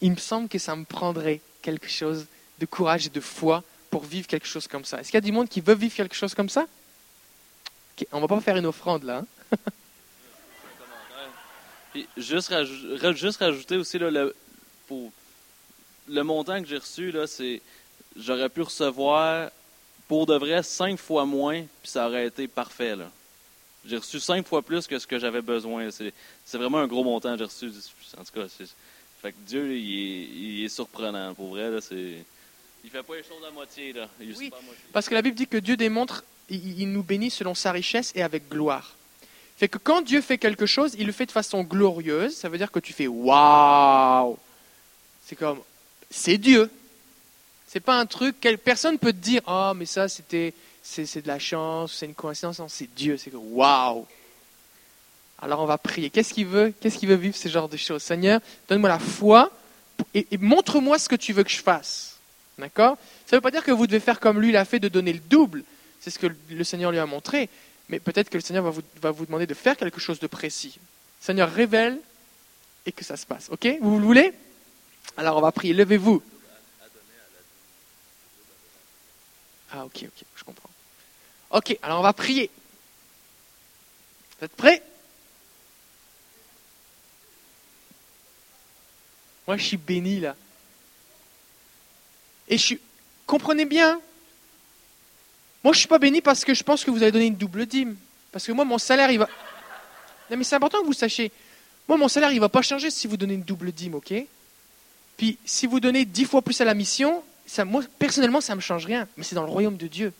il 0.00 0.12
me 0.12 0.18
semble 0.18 0.48
que 0.48 0.60
ça 0.60 0.76
me 0.76 0.84
prendrait 0.84 1.40
quelque 1.62 1.88
chose 1.88 2.26
de 2.60 2.66
courage 2.66 3.06
et 3.08 3.10
de 3.10 3.18
foi 3.18 3.64
pour 3.90 4.04
vivre 4.04 4.26
quelque 4.26 4.46
chose 4.46 4.66
comme 4.68 4.84
ça. 4.84 5.00
Est-ce 5.00 5.08
qu'il 5.10 5.16
y 5.16 5.18
a 5.18 5.22
du 5.22 5.32
monde 5.32 5.48
qui 5.48 5.60
veut 5.60 5.74
vivre 5.74 5.94
quelque 5.94 6.14
chose 6.14 6.34
comme 6.34 6.48
ça? 6.48 6.66
Ok, 7.98 8.06
On 8.12 8.20
va 8.20 8.28
pas 8.28 8.40
faire 8.40 8.56
une 8.56 8.66
offrande 8.66 9.04
là. 9.04 9.18
hein? 9.52 9.56
Juste, 12.16 12.50
rajou- 12.50 12.96
ra- 13.00 13.12
juste 13.12 13.38
rajouter 13.40 13.76
aussi 13.76 13.98
là, 13.98 14.10
le, 14.10 14.36
pour 14.86 15.10
le 16.08 16.22
montant 16.22 16.60
que 16.62 16.68
j'ai 16.68 16.76
reçu, 16.78 17.10
là, 17.10 17.26
c'est 17.26 17.60
j'aurais 18.16 18.48
pu 18.48 18.62
recevoir 18.62 19.50
pour 20.06 20.26
de 20.26 20.34
vrai 20.34 20.62
cinq 20.62 20.98
fois 20.98 21.24
moins, 21.24 21.62
puis 21.82 21.90
ça 21.90 22.06
aurait 22.06 22.26
été 22.26 22.46
parfait. 22.46 22.94
Là. 22.94 23.10
J'ai 23.84 23.96
reçu 23.96 24.20
cinq 24.20 24.46
fois 24.46 24.62
plus 24.62 24.86
que 24.86 24.98
ce 24.98 25.06
que 25.06 25.18
j'avais 25.18 25.42
besoin. 25.42 25.90
C'est, 25.90 26.12
vraiment 26.58 26.78
un 26.78 26.86
gros 26.86 27.04
montant 27.04 27.32
que 27.32 27.38
j'ai 27.38 27.44
reçu. 27.44 27.72
En 28.16 28.24
tout 28.24 28.32
cas, 28.32 28.46
fait 29.20 29.32
que 29.32 29.38
Dieu, 29.46 29.76
il 29.76 29.98
est, 29.98 30.24
il 30.26 30.64
est 30.64 30.68
surprenant. 30.68 31.34
Pour 31.34 31.48
vrai, 31.48 31.70
c'est, 31.80 32.24
il 32.84 32.90
fait 32.90 33.02
pas 33.02 33.16
les 33.16 33.22
choses 33.22 33.44
à 33.46 33.50
moitié. 33.50 33.92
Là. 33.92 34.08
Il 34.20 34.28
Oui. 34.36 34.44
super 34.46 34.58
à 34.58 34.62
moitié. 34.62 34.82
Parce 34.92 35.08
que 35.08 35.14
la 35.14 35.22
Bible 35.22 35.36
dit 35.36 35.46
que 35.46 35.58
Dieu 35.58 35.76
démontre, 35.76 36.24
il, 36.48 36.80
il 36.80 36.92
nous 36.92 37.02
bénit 37.02 37.30
selon 37.30 37.54
sa 37.54 37.72
richesse 37.72 38.12
et 38.14 38.22
avec 38.22 38.48
gloire. 38.48 38.94
Fait 39.56 39.68
que 39.68 39.78
quand 39.78 40.02
Dieu 40.02 40.20
fait 40.20 40.38
quelque 40.38 40.66
chose, 40.66 40.94
il 40.98 41.06
le 41.06 41.12
fait 41.12 41.26
de 41.26 41.32
façon 41.32 41.62
glorieuse. 41.64 42.36
Ça 42.36 42.48
veut 42.48 42.58
dire 42.58 42.70
que 42.70 42.78
tu 42.78 42.92
fais 42.92 43.08
waouh. 43.08 44.38
C'est 45.26 45.36
comme, 45.36 45.60
c'est 46.10 46.38
Dieu. 46.38 46.70
C'est 47.66 47.80
pas 47.80 47.98
un 47.98 48.06
truc, 48.06 48.36
quelle 48.40 48.56
personne 48.56 48.98
peut 48.98 49.12
te 49.12 49.18
dire, 49.18 49.42
oh 49.46 49.72
mais 49.76 49.84
ça 49.84 50.08
c'était, 50.08 50.54
c'est, 50.82 51.04
c'est 51.04 51.20
de 51.20 51.28
la 51.28 51.38
chance, 51.38 51.92
c'est 51.92 52.06
une 52.06 52.14
coïncidence. 52.14 52.58
Non, 52.60 52.68
c'est 52.68 52.88
Dieu. 52.94 53.16
C'est 53.18 53.30
que 53.30 53.36
waouh. 53.36 54.06
Alors 55.40 55.60
on 55.60 55.66
va 55.66 55.76
prier. 55.76 56.08
Qu'est-ce 56.08 56.32
qu'il 56.32 56.46
veut? 56.46 56.72
Qu'est-ce 56.80 56.96
qu'il 56.98 57.08
veut 57.08 57.14
vivre 57.16 57.36
ce 57.36 57.48
genre 57.48 57.68
de 57.68 57.76
choses? 57.76 58.02
Seigneur, 58.02 58.40
donne-moi 58.68 58.88
la 58.88 58.98
foi 58.98 59.50
et, 60.14 60.26
et 60.30 60.38
montre-moi 60.38 60.98
ce 60.98 61.08
que 61.08 61.16
tu 61.16 61.32
veux 61.32 61.42
que 61.44 61.50
je 61.50 61.60
fasse. 61.60 62.17
D'accord? 62.58 62.98
Ça 63.26 63.36
ne 63.36 63.38
veut 63.38 63.40
pas 63.40 63.50
dire 63.50 63.64
que 63.64 63.70
vous 63.70 63.86
devez 63.86 64.00
faire 64.00 64.18
comme 64.18 64.40
lui 64.40 64.52
l'a 64.52 64.64
fait 64.64 64.80
de 64.80 64.88
donner 64.88 65.12
le 65.12 65.20
double. 65.20 65.62
C'est 66.00 66.10
ce 66.10 66.18
que 66.18 66.26
le 66.50 66.64
Seigneur 66.64 66.90
lui 66.90 66.98
a 66.98 67.06
montré. 67.06 67.48
Mais 67.88 68.00
peut-être 68.00 68.28
que 68.28 68.36
le 68.36 68.42
Seigneur 68.42 68.64
va 68.64 68.70
vous, 68.70 68.82
va 69.00 69.10
vous 69.10 69.24
demander 69.26 69.46
de 69.46 69.54
faire 69.54 69.76
quelque 69.76 70.00
chose 70.00 70.18
de 70.18 70.26
précis. 70.26 70.78
Seigneur, 71.20 71.50
révèle 71.50 71.98
et 72.84 72.92
que 72.92 73.04
ça 73.04 73.16
se 73.16 73.26
passe. 73.26 73.48
OK? 73.50 73.66
Vous 73.80 73.98
le 73.98 74.04
voulez? 74.04 74.32
Alors 75.16 75.36
on 75.36 75.40
va 75.40 75.52
prier. 75.52 75.72
Levez-vous. 75.72 76.22
Ah 79.70 79.84
ok, 79.84 80.04
ok, 80.04 80.24
je 80.36 80.44
comprends. 80.44 80.70
Ok, 81.50 81.78
alors 81.82 82.00
on 82.00 82.02
va 82.02 82.12
prier. 82.12 82.50
Vous 84.38 84.44
êtes 84.44 84.56
prêts? 84.56 84.82
Moi 89.46 89.56
je 89.56 89.64
suis 89.64 89.76
béni 89.76 90.20
là. 90.20 90.36
Et 92.48 92.58
je 92.58 92.62
suis... 92.62 92.80
Comprenez 93.26 93.66
bien, 93.66 94.00
moi, 95.64 95.72
je 95.72 95.78
ne 95.78 95.80
suis 95.80 95.88
pas 95.88 95.98
béni 95.98 96.20
parce 96.20 96.44
que 96.44 96.54
je 96.54 96.62
pense 96.62 96.84
que 96.84 96.90
vous 96.90 97.02
allez 97.02 97.12
donner 97.12 97.26
une 97.26 97.36
double 97.36 97.66
dîme. 97.66 97.96
Parce 98.30 98.46
que 98.46 98.52
moi, 98.52 98.64
mon 98.64 98.78
salaire, 98.78 99.10
il 99.10 99.18
va. 99.18 99.28
Non, 100.30 100.36
mais 100.36 100.44
c'est 100.44 100.56
important 100.56 100.80
que 100.80 100.86
vous 100.86 100.92
sachiez. 100.92 101.32
Moi, 101.88 101.98
mon 101.98 102.08
salaire, 102.08 102.30
il 102.30 102.36
ne 102.36 102.40
va 102.40 102.48
pas 102.48 102.62
changer 102.62 102.90
si 102.90 103.06
vous 103.06 103.16
donnez 103.16 103.34
une 103.34 103.42
double 103.42 103.72
dîme, 103.72 103.94
ok? 103.94 104.14
Puis, 105.16 105.38
si 105.44 105.66
vous 105.66 105.80
donnez 105.80 106.04
dix 106.04 106.26
fois 106.26 106.42
plus 106.42 106.60
à 106.60 106.64
la 106.64 106.74
mission, 106.74 107.22
personnellement, 107.98 108.40
ça 108.40 108.52
ne 108.52 108.56
me 108.56 108.60
change 108.60 108.86
rien. 108.86 109.08
Mais 109.16 109.24
c'est 109.24 109.34
dans 109.34 109.44
le 109.44 109.50
royaume 109.50 109.76
de 109.76 109.88
Dieu. 109.88 110.12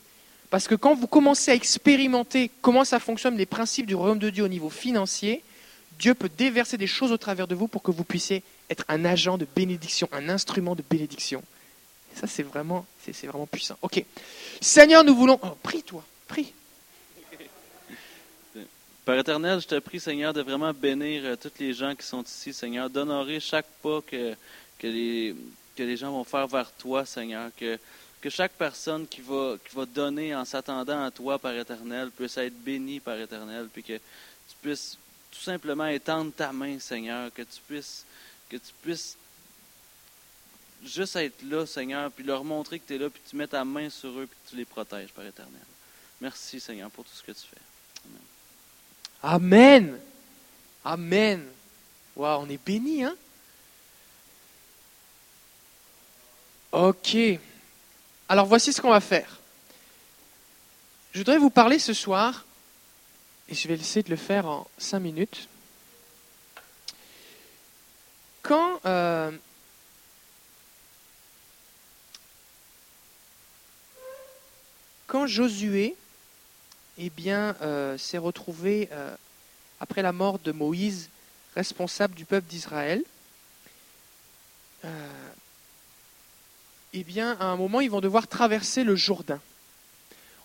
Parce 0.51 0.67
que 0.67 0.75
quand 0.75 0.95
vous 0.95 1.07
commencez 1.07 1.51
à 1.51 1.55
expérimenter 1.55 2.51
comment 2.62 2.85
ça 2.85 2.99
fonctionne, 2.99 3.37
les 3.37 3.47
principes 3.47 3.87
du 3.87 3.95
royaume 3.95 4.19
de 4.19 4.31
Dieu 4.31 4.45
au 4.45 4.49
niveau 4.49 4.71
financier, 4.71 5.43
Dieu 5.99 6.14
peut 6.14 6.31
déverser 6.37 6.79
des 6.79 6.87
choses 6.87 7.12
au 7.12 7.19
travers 7.19 7.47
de 7.47 7.55
vous 7.55 7.69
pour 7.69 7.83
que 7.83 7.91
vous 7.91 8.05
puissiez 8.05 8.43
être 8.71 8.85
un 8.88 9.05
agent 9.05 9.37
de 9.38 9.47
bénédiction, 9.55 10.09
un 10.11 10.29
instrument 10.29 10.75
de 10.75 10.83
bénédiction. 10.88 11.43
Ça, 12.14 12.27
c'est 12.27 12.42
vraiment, 12.42 12.87
c'est, 13.05 13.12
c'est 13.12 13.27
vraiment 13.27 13.47
puissant. 13.47 13.77
Ok. 13.83 14.05
Seigneur, 14.61 15.05
nous 15.05 15.14
voulons. 15.14 15.38
Oh, 15.42 15.57
prie, 15.62 15.83
toi. 15.83 16.05
Prie. 16.29 16.53
Père 19.09 19.18
éternel, 19.18 19.59
je 19.59 19.66
te 19.66 19.79
prie, 19.79 19.99
Seigneur, 19.99 20.35
de 20.35 20.42
vraiment 20.42 20.71
bénir 20.75 21.23
euh, 21.25 21.35
tous 21.35 21.53
les 21.59 21.73
gens 21.73 21.94
qui 21.94 22.07
sont 22.07 22.23
ici, 22.23 22.53
Seigneur, 22.53 22.90
d'honorer 22.90 23.40
chaque 23.40 23.64
pas 23.83 24.03
que, 24.03 24.35
que, 24.79 24.87
les, 24.87 25.35
que 25.75 25.83
les 25.83 25.97
gens 25.97 26.12
vont 26.12 26.25
faire 26.25 26.47
vers 26.47 26.71
toi, 26.73 27.07
Seigneur, 27.07 27.51
que, 27.57 27.79
que 28.21 28.29
chaque 28.29 28.53
personne 28.53 29.07
qui 29.07 29.23
va, 29.23 29.57
qui 29.66 29.75
va 29.75 29.87
donner 29.87 30.35
en 30.35 30.44
s'attendant 30.44 31.03
à 31.03 31.11
toi, 31.11 31.38
Père 31.38 31.59
éternel, 31.59 32.11
puisse 32.11 32.37
être 32.37 32.62
bénie, 32.62 33.01
Père 33.01 33.18
éternel, 33.18 33.68
puis 33.73 33.83
que 33.83 33.94
tu 33.94 34.57
puisses 34.61 34.99
tout 35.31 35.40
simplement 35.40 35.87
étendre 35.87 36.31
ta 36.37 36.53
main, 36.53 36.79
Seigneur, 36.79 37.33
que 37.33 37.40
tu 37.40 37.61
puisses, 37.66 38.05
que 38.51 38.59
tu 38.59 38.73
puisses 38.83 39.16
juste 40.85 41.17
être 41.17 41.43
là, 41.43 41.67
Seigneur, 41.67 42.11
puis 42.11 42.25
leur 42.25 42.45
montrer 42.45 42.79
que 42.79 42.87
tu 42.87 42.95
es 42.95 42.99
là, 42.99 43.11
puis 43.11 43.21
tu 43.29 43.37
mets 43.37 43.47
ta 43.47 43.64
main 43.64 43.91
sur 43.91 44.11
eux, 44.19 44.27
puis 44.27 44.38
tu 44.49 44.57
les 44.57 44.64
protèges, 44.64 45.11
Père 45.11 45.27
éternel. 45.27 45.61
Merci, 46.21 46.61
Seigneur, 46.61 46.91
pour 46.91 47.05
tout 47.05 47.14
ce 47.14 47.23
que 47.23 47.33
tu 47.33 47.47
fais. 47.47 47.61
Amen. 49.23 49.99
Amen. 50.85 51.47
Waouh, 52.17 52.43
on 52.43 52.49
est 52.49 52.64
béni, 52.64 53.05
hein? 53.05 53.17
Ok. 56.73 57.17
Alors 58.29 58.47
voici 58.47 58.73
ce 58.73 58.81
qu'on 58.81 58.91
va 58.91 59.01
faire. 59.01 59.38
Je 61.12 61.19
voudrais 61.19 61.38
vous 61.38 61.51
parler 61.51 61.79
ce 61.79 61.95
soir, 61.95 62.45
et 63.49 63.55
je 63.55 63.67
vais 63.67 63.75
essayer 63.75 64.03
de 64.03 64.11
le 64.11 64.17
faire 64.17 64.47
en 64.47 64.67
cinq 64.77 65.01
minutes. 65.01 65.49
Quand 68.43 68.81
euh, 68.85 69.31
quand 75.09 75.27
Josué 75.27 75.97
eh 76.99 77.11
bien, 77.11 77.57
euh, 77.62 77.99
s'est 77.99 78.18
retrouvé, 78.18 78.88
euh, 78.92 79.14
après 79.81 80.03
la 80.03 80.12
mort 80.12 80.38
de 80.38 80.53
Moïse, 80.53 81.09
responsables 81.57 82.14
du 82.14 82.25
peuple 82.25 82.47
d'Israël, 82.49 83.03
euh, 84.85 84.88
eh 86.92 87.05
bien, 87.05 87.37
à 87.40 87.47
un 87.47 87.57
moment, 87.57 87.81
ils 87.81 87.90
vont 87.90 88.01
devoir 88.01 88.29
traverser 88.29 88.85
le 88.85 88.94
Jourdain. 88.94 89.40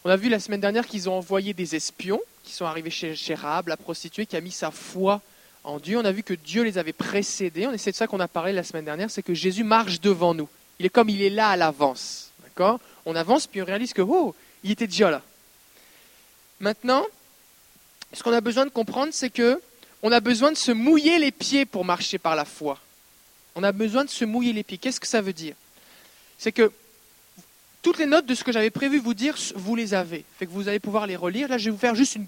On 0.05 0.09
a 0.09 0.15
vu 0.15 0.29
la 0.29 0.39
semaine 0.39 0.61
dernière 0.61 0.87
qu'ils 0.87 1.09
ont 1.09 1.13
envoyé 1.13 1.53
des 1.53 1.75
espions 1.75 2.21
qui 2.43 2.53
sont 2.53 2.65
arrivés 2.65 2.89
chez, 2.89 3.15
chez 3.15 3.35
la 3.35 3.77
prostituée, 3.77 4.25
qui 4.25 4.35
a 4.35 4.41
mis 4.41 4.51
sa 4.51 4.71
foi 4.71 5.21
en 5.63 5.79
Dieu. 5.79 5.97
On 5.97 6.05
a 6.05 6.11
vu 6.11 6.23
que 6.23 6.33
Dieu 6.33 6.63
les 6.63 6.77
avait 6.77 6.93
précédés. 6.93 7.69
C'est 7.77 7.91
de 7.91 7.95
ça 7.95 8.07
qu'on 8.07 8.19
a 8.19 8.27
parlé 8.27 8.51
la 8.53 8.63
semaine 8.63 8.85
dernière, 8.85 9.09
c'est 9.09 9.23
que 9.23 9.33
Jésus 9.33 9.63
marche 9.63 10.01
devant 10.01 10.33
nous. 10.33 10.49
Il 10.79 10.85
est 10.85 10.89
comme 10.89 11.09
il 11.09 11.21
est 11.21 11.29
là 11.29 11.49
à 11.49 11.55
l'avance. 11.55 12.31
D'accord? 12.43 12.79
On 13.05 13.15
avance, 13.15 13.47
puis 13.47 13.61
on 13.61 13.65
réalise 13.65 13.93
que, 13.93 14.01
oh, 14.01 14.35
il 14.63 14.71
était 14.71 14.87
déjà 14.87 15.11
là. 15.11 15.21
Maintenant, 16.59 17.05
ce 18.13 18.23
qu'on 18.23 18.33
a 18.33 18.41
besoin 18.41 18.65
de 18.65 18.71
comprendre, 18.71 19.13
c'est 19.13 19.29
que 19.29 19.61
on 20.01 20.11
a 20.11 20.19
besoin 20.19 20.51
de 20.51 20.57
se 20.57 20.71
mouiller 20.71 21.17
les 21.19 21.31
pieds 21.31 21.65
pour 21.65 21.85
marcher 21.85 22.17
par 22.17 22.35
la 22.35 22.45
foi. 22.45 22.79
On 23.55 23.63
a 23.63 23.71
besoin 23.71 24.03
de 24.03 24.09
se 24.09 24.25
mouiller 24.25 24.53
les 24.53 24.63
pieds. 24.63 24.77
Qu'est-ce 24.77 24.99
que 24.99 25.07
ça 25.07 25.21
veut 25.21 25.33
dire? 25.33 25.55
C'est 26.37 26.51
que 26.51 26.71
toutes 27.81 27.97
les 27.99 28.05
notes 28.05 28.25
de 28.25 28.35
ce 28.35 28.43
que 28.43 28.51
j'avais 28.51 28.69
prévu 28.69 28.99
vous 28.99 29.13
dire, 29.13 29.37
vous 29.55 29.75
les 29.75 29.93
avez. 29.93 30.25
Fait 30.39 30.45
que 30.45 30.51
vous 30.51 30.67
allez 30.67 30.79
pouvoir 30.79 31.07
les 31.07 31.15
relire. 31.15 31.47
Là, 31.47 31.57
je 31.57 31.65
vais 31.65 31.71
vous 31.71 31.77
faire 31.77 31.95
juste 31.95 32.15
une 32.15 32.27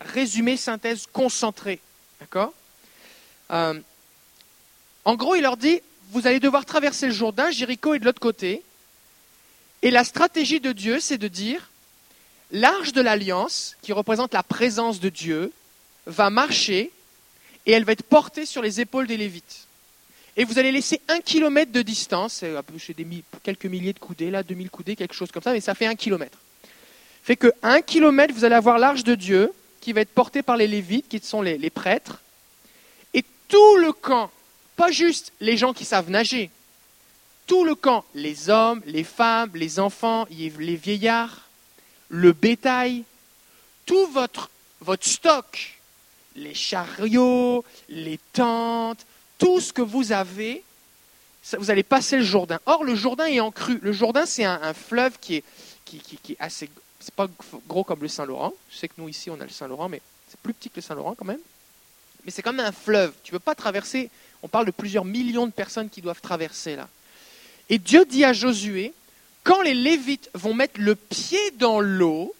résumé, 0.00 0.56
synthèse 0.56 1.06
concentrée. 1.12 1.80
D'accord? 2.20 2.52
Euh, 3.50 3.80
En 5.04 5.16
gros, 5.16 5.34
il 5.34 5.42
leur 5.42 5.56
dit 5.56 5.80
vous 6.10 6.26
allez 6.26 6.38
devoir 6.38 6.64
traverser 6.64 7.06
le 7.06 7.12
Jourdain, 7.12 7.50
Jéricho 7.50 7.94
est 7.94 7.98
de 7.98 8.04
l'autre 8.04 8.20
côté. 8.20 8.62
Et 9.84 9.90
la 9.90 10.02
stratégie 10.02 10.60
de 10.60 10.72
Dieu, 10.72 10.98
c'est 10.98 11.18
de 11.18 11.28
dire 11.28 11.68
l'arche 12.50 12.94
de 12.94 13.02
l'alliance, 13.02 13.76
qui 13.82 13.92
représente 13.92 14.32
la 14.32 14.42
présence 14.42 14.98
de 14.98 15.10
Dieu, 15.10 15.52
va 16.06 16.30
marcher 16.30 16.90
et 17.66 17.72
elle 17.72 17.84
va 17.84 17.92
être 17.92 18.02
portée 18.02 18.46
sur 18.46 18.62
les 18.62 18.80
épaules 18.80 19.06
des 19.06 19.18
Lévites. 19.18 19.66
Et 20.38 20.44
vous 20.44 20.58
allez 20.58 20.72
laisser 20.72 21.02
un 21.08 21.20
kilomètre 21.20 21.70
de 21.70 21.82
distance, 21.82 22.32
c'est 22.32 22.54
quelques 23.42 23.66
milliers 23.66 23.92
de 23.92 23.98
coudées, 23.98 24.30
là, 24.30 24.42
2000 24.42 24.70
coudées, 24.70 24.96
quelque 24.96 25.14
chose 25.14 25.30
comme 25.30 25.42
ça, 25.42 25.52
mais 25.52 25.60
ça 25.60 25.74
fait 25.74 25.86
un 25.86 25.94
kilomètre. 25.94 26.38
Fait 27.22 27.36
que 27.36 27.52
un 27.62 27.82
kilomètre, 27.82 28.32
vous 28.32 28.44
allez 28.44 28.54
avoir 28.54 28.78
l'arche 28.78 29.04
de 29.04 29.14
Dieu 29.14 29.52
qui 29.82 29.92
va 29.92 30.00
être 30.00 30.14
portée 30.14 30.42
par 30.42 30.56
les 30.56 30.66
Lévites, 30.66 31.08
qui 31.08 31.20
sont 31.20 31.42
les 31.42 31.70
prêtres, 31.70 32.22
et 33.12 33.22
tout 33.48 33.76
le 33.76 33.92
camp, 33.92 34.30
pas 34.76 34.90
juste 34.90 35.32
les 35.40 35.58
gens 35.58 35.74
qui 35.74 35.84
savent 35.84 36.08
nager, 36.08 36.50
tout 37.46 37.64
le 37.64 37.74
camp, 37.74 38.04
les 38.14 38.50
hommes, 38.50 38.82
les 38.86 39.04
femmes, 39.04 39.50
les 39.54 39.78
enfants, 39.78 40.26
les 40.30 40.76
vieillards, 40.76 41.48
le 42.08 42.32
bétail, 42.32 43.04
tout 43.86 44.06
votre, 44.06 44.50
votre 44.80 45.06
stock, 45.06 45.78
les 46.36 46.54
chariots, 46.54 47.64
les 47.88 48.18
tentes, 48.32 49.04
tout 49.38 49.60
ce 49.60 49.72
que 49.72 49.82
vous 49.82 50.12
avez, 50.12 50.62
vous 51.58 51.70
allez 51.70 51.82
passer 51.82 52.16
le 52.16 52.24
Jourdain. 52.24 52.58
Or, 52.66 52.84
le 52.84 52.94
Jourdain 52.94 53.26
est 53.26 53.40
en 53.40 53.50
crue. 53.50 53.78
Le 53.82 53.92
Jourdain, 53.92 54.24
c'est 54.24 54.44
un, 54.44 54.72
fleuve 54.72 55.18
qui 55.20 55.36
est, 55.36 55.44
qui, 55.84 55.98
qui, 55.98 56.32
est 56.32 56.36
assez. 56.40 56.70
C'est 56.98 57.14
pas 57.14 57.28
gros 57.68 57.84
comme 57.84 58.00
le 58.00 58.08
Saint-Laurent. 58.08 58.54
Je 58.70 58.78
sais 58.78 58.88
que 58.88 58.94
nous, 58.96 59.08
ici, 59.08 59.28
on 59.28 59.38
a 59.40 59.44
le 59.44 59.50
Saint-Laurent, 59.50 59.90
mais 59.90 60.00
c'est 60.28 60.40
plus 60.40 60.54
petit 60.54 60.70
que 60.70 60.76
le 60.76 60.82
Saint-Laurent 60.82 61.14
quand 61.14 61.26
même. 61.26 61.40
Mais 62.24 62.30
c'est 62.30 62.40
comme 62.40 62.60
un 62.60 62.72
fleuve. 62.72 63.12
Tu 63.22 63.32
ne 63.32 63.38
peux 63.38 63.44
pas 63.44 63.54
traverser. 63.54 64.08
On 64.42 64.48
parle 64.48 64.64
de 64.64 64.70
plusieurs 64.70 65.04
millions 65.04 65.46
de 65.46 65.52
personnes 65.52 65.90
qui 65.90 66.00
doivent 66.00 66.22
traverser 66.22 66.76
là. 66.76 66.88
Et 67.70 67.78
Dieu 67.78 68.04
dit 68.04 68.24
à 68.24 68.32
Josué 68.32 68.92
quand 69.42 69.60
les 69.62 69.74
Lévites 69.74 70.30
vont 70.34 70.54
mettre 70.54 70.80
le 70.80 70.94
pied 70.94 71.50
dans 71.52 71.80
l'eau, 71.80 72.34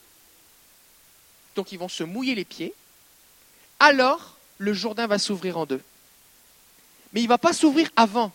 donc 1.54 1.70
ils 1.70 1.78
vont 1.78 1.88
se 1.88 2.02
mouiller 2.02 2.34
les 2.34 2.44
pieds, 2.44 2.74
alors 3.78 4.37
le 4.58 4.72
Jourdain 4.72 5.06
va 5.06 5.18
s'ouvrir 5.18 5.58
en 5.58 5.66
deux. 5.66 5.82
Mais 7.12 7.20
il 7.20 7.24
ne 7.24 7.28
va 7.28 7.38
pas 7.38 7.52
s'ouvrir 7.52 7.90
avant. 7.96 8.32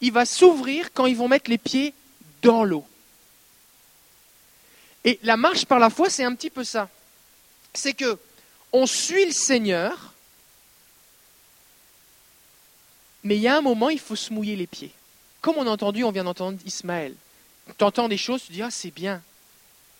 Il 0.00 0.12
va 0.12 0.26
s'ouvrir 0.26 0.92
quand 0.92 1.06
ils 1.06 1.16
vont 1.16 1.28
mettre 1.28 1.50
les 1.50 1.58
pieds 1.58 1.94
dans 2.42 2.64
l'eau. 2.64 2.84
Et 5.04 5.18
la 5.22 5.36
marche 5.36 5.64
par 5.64 5.78
la 5.78 5.90
foi, 5.90 6.10
c'est 6.10 6.24
un 6.24 6.34
petit 6.34 6.50
peu 6.50 6.64
ça. 6.64 6.88
C'est 7.74 7.94
que 7.94 8.18
on 8.72 8.86
suit 8.86 9.26
le 9.26 9.32
Seigneur, 9.32 10.12
mais 13.24 13.36
il 13.36 13.42
y 13.42 13.48
a 13.48 13.56
un 13.56 13.60
moment, 13.60 13.90
il 13.90 13.98
faut 14.00 14.16
se 14.16 14.32
mouiller 14.32 14.56
les 14.56 14.66
pieds. 14.66 14.92
Comme 15.42 15.56
on 15.58 15.66
a 15.66 15.70
entendu, 15.70 16.04
on 16.04 16.12
vient 16.12 16.24
d'entendre 16.24 16.58
Ismaël. 16.64 17.14
Tu 17.76 17.84
entends 17.84 18.08
des 18.08 18.16
choses, 18.16 18.44
tu 18.44 18.52
dis, 18.52 18.62
ah, 18.62 18.70
c'est 18.70 18.92
bien. 18.92 19.20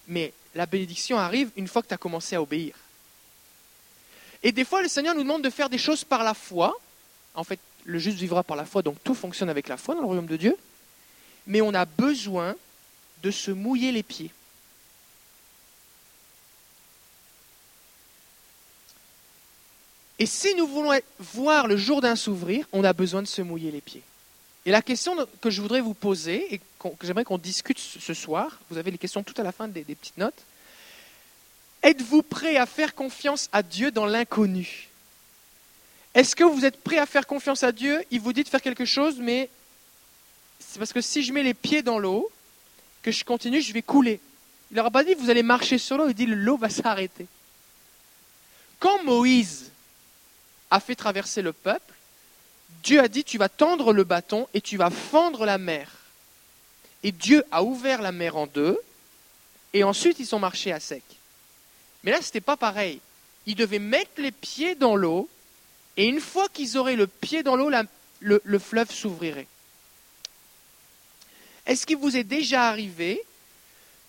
Mais 0.06 0.32
la 0.54 0.66
bénédiction 0.66 1.18
arrive 1.18 1.50
une 1.56 1.66
fois 1.66 1.82
que 1.82 1.88
tu 1.88 1.94
as 1.94 1.98
commencé 1.98 2.36
à 2.36 2.42
obéir. 2.42 2.74
Et 4.44 4.52
des 4.52 4.64
fois, 4.64 4.82
le 4.82 4.88
Seigneur 4.88 5.14
nous 5.14 5.22
demande 5.22 5.42
de 5.42 5.50
faire 5.50 5.68
des 5.68 5.78
choses 5.78 6.04
par 6.04 6.22
la 6.22 6.34
foi. 6.34 6.74
En 7.34 7.44
fait, 7.44 7.58
le 7.84 7.98
juste 7.98 8.18
vivra 8.18 8.44
par 8.44 8.56
la 8.56 8.64
foi, 8.64 8.82
donc 8.82 8.96
tout 9.02 9.14
fonctionne 9.14 9.50
avec 9.50 9.68
la 9.68 9.76
foi 9.76 9.94
dans 9.94 10.00
le 10.00 10.06
royaume 10.06 10.26
de 10.26 10.36
Dieu. 10.36 10.56
Mais 11.46 11.60
on 11.60 11.74
a 11.74 11.84
besoin 11.84 12.54
de 13.22 13.30
se 13.30 13.50
mouiller 13.50 13.90
les 13.90 14.02
pieds. 14.04 14.30
Et 20.20 20.26
si 20.26 20.54
nous 20.54 20.68
voulons 20.68 20.96
voir 21.18 21.66
le 21.66 21.76
jour 21.76 22.00
d'un 22.00 22.14
s'ouvrir, 22.14 22.64
on 22.72 22.84
a 22.84 22.92
besoin 22.92 23.22
de 23.22 23.26
se 23.26 23.42
mouiller 23.42 23.72
les 23.72 23.80
pieds. 23.80 24.04
Et 24.64 24.70
la 24.70 24.82
question 24.82 25.16
que 25.40 25.50
je 25.50 25.60
voudrais 25.60 25.80
vous 25.80 25.94
poser 25.94 26.54
et 26.54 26.58
que 26.78 26.88
j'aimerais 27.02 27.24
qu'on 27.24 27.38
discute 27.38 27.78
ce 27.78 28.14
soir, 28.14 28.58
vous 28.70 28.78
avez 28.78 28.90
les 28.90 28.98
questions 28.98 29.22
tout 29.22 29.34
à 29.36 29.42
la 29.42 29.52
fin 29.52 29.66
des, 29.66 29.82
petites 29.82 30.18
notes. 30.18 30.44
Êtes-vous 31.82 32.22
prêt 32.22 32.56
à 32.56 32.66
faire 32.66 32.94
confiance 32.94 33.48
à 33.52 33.62
Dieu 33.62 33.90
dans 33.90 34.06
l'inconnu? 34.06 34.88
Est-ce 36.14 36.36
que 36.36 36.44
vous 36.44 36.64
êtes 36.64 36.80
prêt 36.82 36.98
à 36.98 37.06
faire 37.06 37.26
confiance 37.26 37.64
à 37.64 37.72
Dieu? 37.72 38.04
Il 38.12 38.20
vous 38.20 38.32
dit 38.32 38.44
de 38.44 38.48
faire 38.48 38.62
quelque 38.62 38.84
chose, 38.84 39.16
mais 39.18 39.48
c'est 40.60 40.78
parce 40.78 40.92
que 40.92 41.00
si 41.00 41.24
je 41.24 41.32
mets 41.32 41.42
les 41.42 41.54
pieds 41.54 41.82
dans 41.82 41.98
l'eau, 41.98 42.30
que 43.02 43.10
je 43.10 43.24
continue, 43.24 43.60
je 43.60 43.72
vais 43.72 43.82
couler. 43.82 44.20
Il 44.70 44.76
n'aura 44.76 44.90
pas 44.90 45.02
dit 45.02 45.14
vous 45.14 45.28
allez 45.28 45.42
marcher 45.42 45.78
sur 45.78 45.96
l'eau, 45.96 46.08
il 46.08 46.14
dit 46.14 46.26
l'eau 46.26 46.56
va 46.56 46.70
s'arrêter. 46.70 47.26
Quand 48.78 49.02
Moïse 49.02 49.70
a 50.70 50.78
fait 50.78 50.94
traverser 50.94 51.42
le 51.42 51.52
peuple, 51.52 51.91
Dieu 52.82 53.00
a 53.00 53.08
dit, 53.08 53.24
tu 53.24 53.38
vas 53.38 53.48
tendre 53.48 53.92
le 53.92 54.04
bâton 54.04 54.48
et 54.54 54.60
tu 54.60 54.76
vas 54.76 54.90
fendre 54.90 55.46
la 55.46 55.58
mer. 55.58 55.88
Et 57.02 57.12
Dieu 57.12 57.44
a 57.50 57.62
ouvert 57.62 58.02
la 58.02 58.12
mer 58.12 58.36
en 58.36 58.46
deux, 58.46 58.78
et 59.72 59.84
ensuite 59.84 60.18
ils 60.18 60.26
sont 60.26 60.38
marchés 60.38 60.72
à 60.72 60.80
sec. 60.80 61.02
Mais 62.02 62.10
là, 62.10 62.18
ce 62.18 62.26
n'était 62.26 62.40
pas 62.40 62.56
pareil. 62.56 63.00
Ils 63.46 63.54
devaient 63.54 63.78
mettre 63.78 64.20
les 64.20 64.32
pieds 64.32 64.74
dans 64.74 64.96
l'eau, 64.96 65.28
et 65.96 66.06
une 66.06 66.20
fois 66.20 66.48
qu'ils 66.48 66.76
auraient 66.76 66.96
le 66.96 67.06
pied 67.06 67.42
dans 67.42 67.56
l'eau, 67.56 67.70
le, 68.20 68.40
le 68.42 68.58
fleuve 68.58 68.90
s'ouvrirait. 68.90 69.46
Est-ce 71.66 71.86
qu'il 71.86 71.96
vous 71.96 72.16
est 72.16 72.24
déjà 72.24 72.68
arrivé 72.68 73.22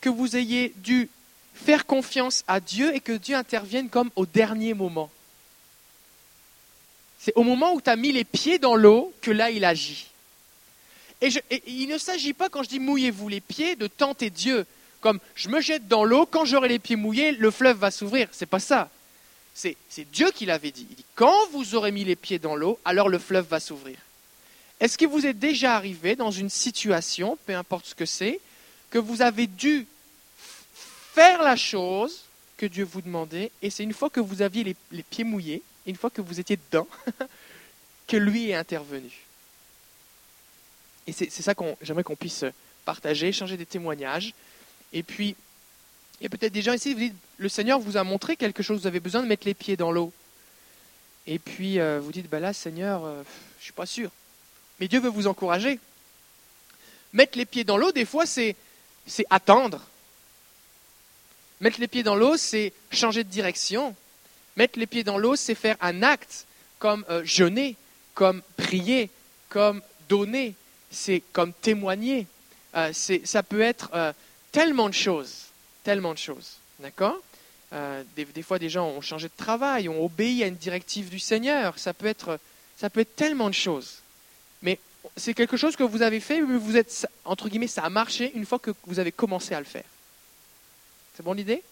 que 0.01 0.09
vous 0.09 0.35
ayez 0.35 0.73
dû 0.77 1.09
faire 1.53 1.85
confiance 1.85 2.43
à 2.47 2.59
Dieu 2.59 2.95
et 2.95 2.99
que 2.99 3.11
Dieu 3.11 3.35
intervienne 3.35 3.89
comme 3.89 4.09
au 4.15 4.25
dernier 4.25 4.73
moment? 4.73 5.11
C'est 7.23 7.31
au 7.35 7.43
moment 7.43 7.73
où 7.73 7.79
tu 7.79 7.89
as 7.89 7.95
mis 7.95 8.11
les 8.11 8.25
pieds 8.25 8.59
dans 8.59 8.75
l'eau 8.75 9.13
que 9.21 9.31
là, 9.31 9.49
il 9.49 9.63
agit. 9.63 10.07
Et, 11.21 11.29
il 11.67 11.87
ne 11.87 11.97
s'agit 11.97 12.33
pas, 12.33 12.49
quand 12.49 12.63
je 12.63 12.69
dis 12.69 12.79
mouillez-vous 12.81 13.29
les 13.29 13.39
pieds, 13.39 13.77
de 13.77 13.87
tenter 13.87 14.29
Dieu. 14.29 14.65
Comme 14.99 15.19
je 15.33 15.47
me 15.47 15.61
jette 15.61 15.87
dans 15.87 16.03
l'eau, 16.03 16.25
quand 16.25 16.43
j'aurai 16.43 16.67
les 16.67 16.79
pieds 16.79 16.97
mouillés, 16.97 17.31
le 17.31 17.49
fleuve 17.49 17.77
va 17.77 17.91
s'ouvrir. 17.91 18.27
C'est 18.33 18.45
pas 18.45 18.59
ça. 18.59 18.89
C'est 19.53 19.77
Dieu 20.11 20.31
qui 20.31 20.45
l'avait 20.45 20.71
dit. 20.71 20.85
Il 20.89 20.95
dit 20.97 21.05
quand 21.15 21.47
vous 21.53 21.75
aurez 21.75 21.93
mis 21.93 22.03
les 22.03 22.17
pieds 22.17 22.39
dans 22.39 22.57
l'eau, 22.57 22.77
alors 22.83 23.07
le 23.07 23.19
fleuve 23.19 23.47
va 23.47 23.61
s'ouvrir. 23.61 23.97
Est-ce 24.81 24.97
que 24.97 25.05
vous 25.05 25.25
êtes 25.25 25.39
déjà 25.39 25.77
arrivé 25.77 26.17
dans 26.17 26.31
une 26.31 26.49
situation, 26.49 27.37
peu 27.45 27.55
importe 27.55 27.85
ce 27.85 27.95
que 27.95 28.05
c'est, 28.05 28.41
que 28.89 28.99
vous 28.99 29.21
avez 29.21 29.47
dû 29.47 29.87
faire 31.13 31.41
la 31.41 31.55
chose 31.55 32.23
que 32.57 32.65
Dieu 32.65 32.83
vous 32.83 33.01
demandait, 33.01 33.49
et 33.61 33.69
c'est 33.69 33.83
une 33.83 33.93
fois 33.93 34.09
que 34.09 34.19
vous 34.19 34.41
aviez 34.41 34.75
les 34.91 35.03
pieds 35.03 35.23
mouillés, 35.23 35.61
une 35.85 35.95
fois 35.95 36.09
que 36.09 36.21
vous 36.21 36.39
étiez 36.39 36.57
dedans, 36.57 36.87
que 38.07 38.17
lui 38.17 38.49
est 38.49 38.55
intervenu. 38.55 39.11
Et 41.07 41.11
c'est 41.11 41.29
ça 41.29 41.53
qu'on 41.53 41.77
j'aimerais 41.81 42.03
qu'on 42.03 42.15
puisse 42.15 42.45
partager, 42.85 43.27
échanger 43.27 43.57
des 43.57 43.65
témoignages. 43.65 44.33
Et 44.93 45.03
puis, 45.03 45.35
il 46.19 46.23
y 46.23 46.27
a 46.27 46.29
peut-être 46.29 46.53
des 46.53 46.61
gens 46.61 46.73
ici, 46.73 46.93
vous 46.93 46.99
dites, 46.99 47.15
le 47.37 47.49
Seigneur 47.49 47.79
vous 47.79 47.97
a 47.97 48.03
montré 48.03 48.37
quelque 48.37 48.63
chose, 48.63 48.81
vous 48.81 48.87
avez 48.87 48.99
besoin 48.99 49.21
de 49.21 49.27
mettre 49.27 49.45
les 49.45 49.53
pieds 49.53 49.75
dans 49.75 49.91
l'eau. 49.91 50.13
Et 51.27 51.39
puis, 51.39 51.79
euh, 51.79 51.99
vous 51.99 52.11
dites, 52.11 52.29
bah 52.29 52.39
là, 52.39 52.53
Seigneur, 52.53 53.03
euh, 53.05 53.23
je 53.57 53.61
ne 53.61 53.63
suis 53.63 53.73
pas 53.73 53.85
sûr. 53.85 54.11
Mais 54.79 54.87
Dieu 54.87 54.99
veut 54.99 55.09
vous 55.09 55.27
encourager. 55.27 55.79
Mettre 57.13 57.37
les 57.37 57.45
pieds 57.45 57.63
dans 57.63 57.77
l'eau, 57.77 57.91
des 57.91 58.05
fois, 58.05 58.25
c'est 58.25 58.55
attendre. 59.29 59.81
Mettre 61.61 61.79
les 61.79 61.87
pieds 61.87 62.03
dans 62.03 62.15
l'eau, 62.15 62.37
c'est 62.37 62.73
changer 62.91 63.23
de 63.23 63.29
direction. 63.29 63.95
Mettre 64.55 64.79
les 64.79 64.87
pieds 64.87 65.03
dans 65.03 65.17
l'eau, 65.17 65.35
c'est 65.35 65.55
faire 65.55 65.77
un 65.81 66.03
acte 66.03 66.45
comme 66.79 67.05
euh, 67.09 67.23
jeûner, 67.23 67.75
comme 68.13 68.41
prier, 68.57 69.09
comme 69.49 69.81
donner, 70.09 70.55
c'est 70.91 71.21
comme 71.31 71.53
témoigner. 71.53 72.27
Euh, 72.75 72.91
ça 72.93 73.43
peut 73.43 73.61
être 73.61 73.89
euh, 73.93 74.13
tellement 74.51 74.89
de 74.89 74.93
choses, 74.93 75.47
tellement 75.83 76.13
de 76.13 76.19
choses. 76.19 76.57
D'accord? 76.79 77.17
Euh, 77.73 78.03
des, 78.15 78.43
fois, 78.43 78.59
des 78.59 78.69
gens 78.69 78.87
ont 78.87 79.01
changé 79.01 79.27
de 79.27 79.33
travail, 79.35 79.89
ont 79.89 80.03
obéi 80.03 80.43
à 80.43 80.47
une 80.47 80.55
directive 80.55 81.09
du 81.09 81.19
Seigneur. 81.19 81.79
Ça 81.79 81.93
peut 81.93 82.05
être, 82.05 82.39
ça 82.77 82.89
peut 82.89 82.99
être 82.99 83.15
tellement 83.15 83.49
de 83.49 83.55
choses. 83.55 83.99
Mais 84.61 84.79
c'est 85.17 85.33
quelque 85.33 85.57
chose 85.57 85.75
que 85.75 85.83
vous 85.83 86.01
avez 86.03 86.19
fait, 86.19 86.41
mais 86.41 86.57
vous 86.57 86.77
êtes, 86.77 87.07
entre 87.25 87.49
guillemets, 87.49 87.67
ça 87.67 87.83
a 87.83 87.89
marché 87.89 88.31
une 88.35 88.45
fois 88.45 88.59
que 88.59 88.71
vous 88.85 88.99
avez 88.99 89.11
commencé 89.11 89.55
à 89.55 89.59
le 89.59 89.65
faire. 89.65 89.85
C'est 91.15 91.23
bon 91.23 91.33
l'idée 91.33 91.63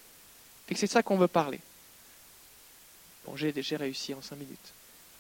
c'est 0.76 0.88
de 0.88 0.92
ça 0.92 1.04
qu'on 1.04 1.18
veut 1.18 1.28
parler. 1.28 1.60
Bon, 3.26 3.36
j'ai 3.36 3.54
j'ai 3.62 3.76
réussi 3.76 4.14
en 4.14 4.22
cinq 4.22 4.38
minutes. 4.38 4.74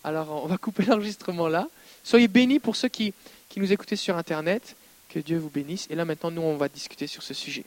Alors, 0.04 0.44
on 0.44 0.48
va 0.48 0.58
couper 0.58 0.84
l'enregistrement 0.88 1.48
là. 1.48 1.68
Soyez 2.04 2.28
bénis 2.28 2.60
pour 2.60 2.76
ceux 2.76 2.90
qui, 2.90 3.14
qui 3.50 3.60
nous 3.60 3.72
écoutez 3.72 3.96
sur 3.96 4.18
Internet. 4.18 4.76
Que 5.10 5.20
Dieu 5.20 5.38
vous 5.38 5.50
bénisse. 5.50 5.88
Et 5.90 5.96
là, 5.96 6.06
maintenant, 6.06 6.32
nous, 6.32 6.42
on 6.42 6.56
va 6.56 6.70
discuter 6.70 7.06
sur 7.06 7.22
ce 7.22 7.34
sujet. 7.34 7.66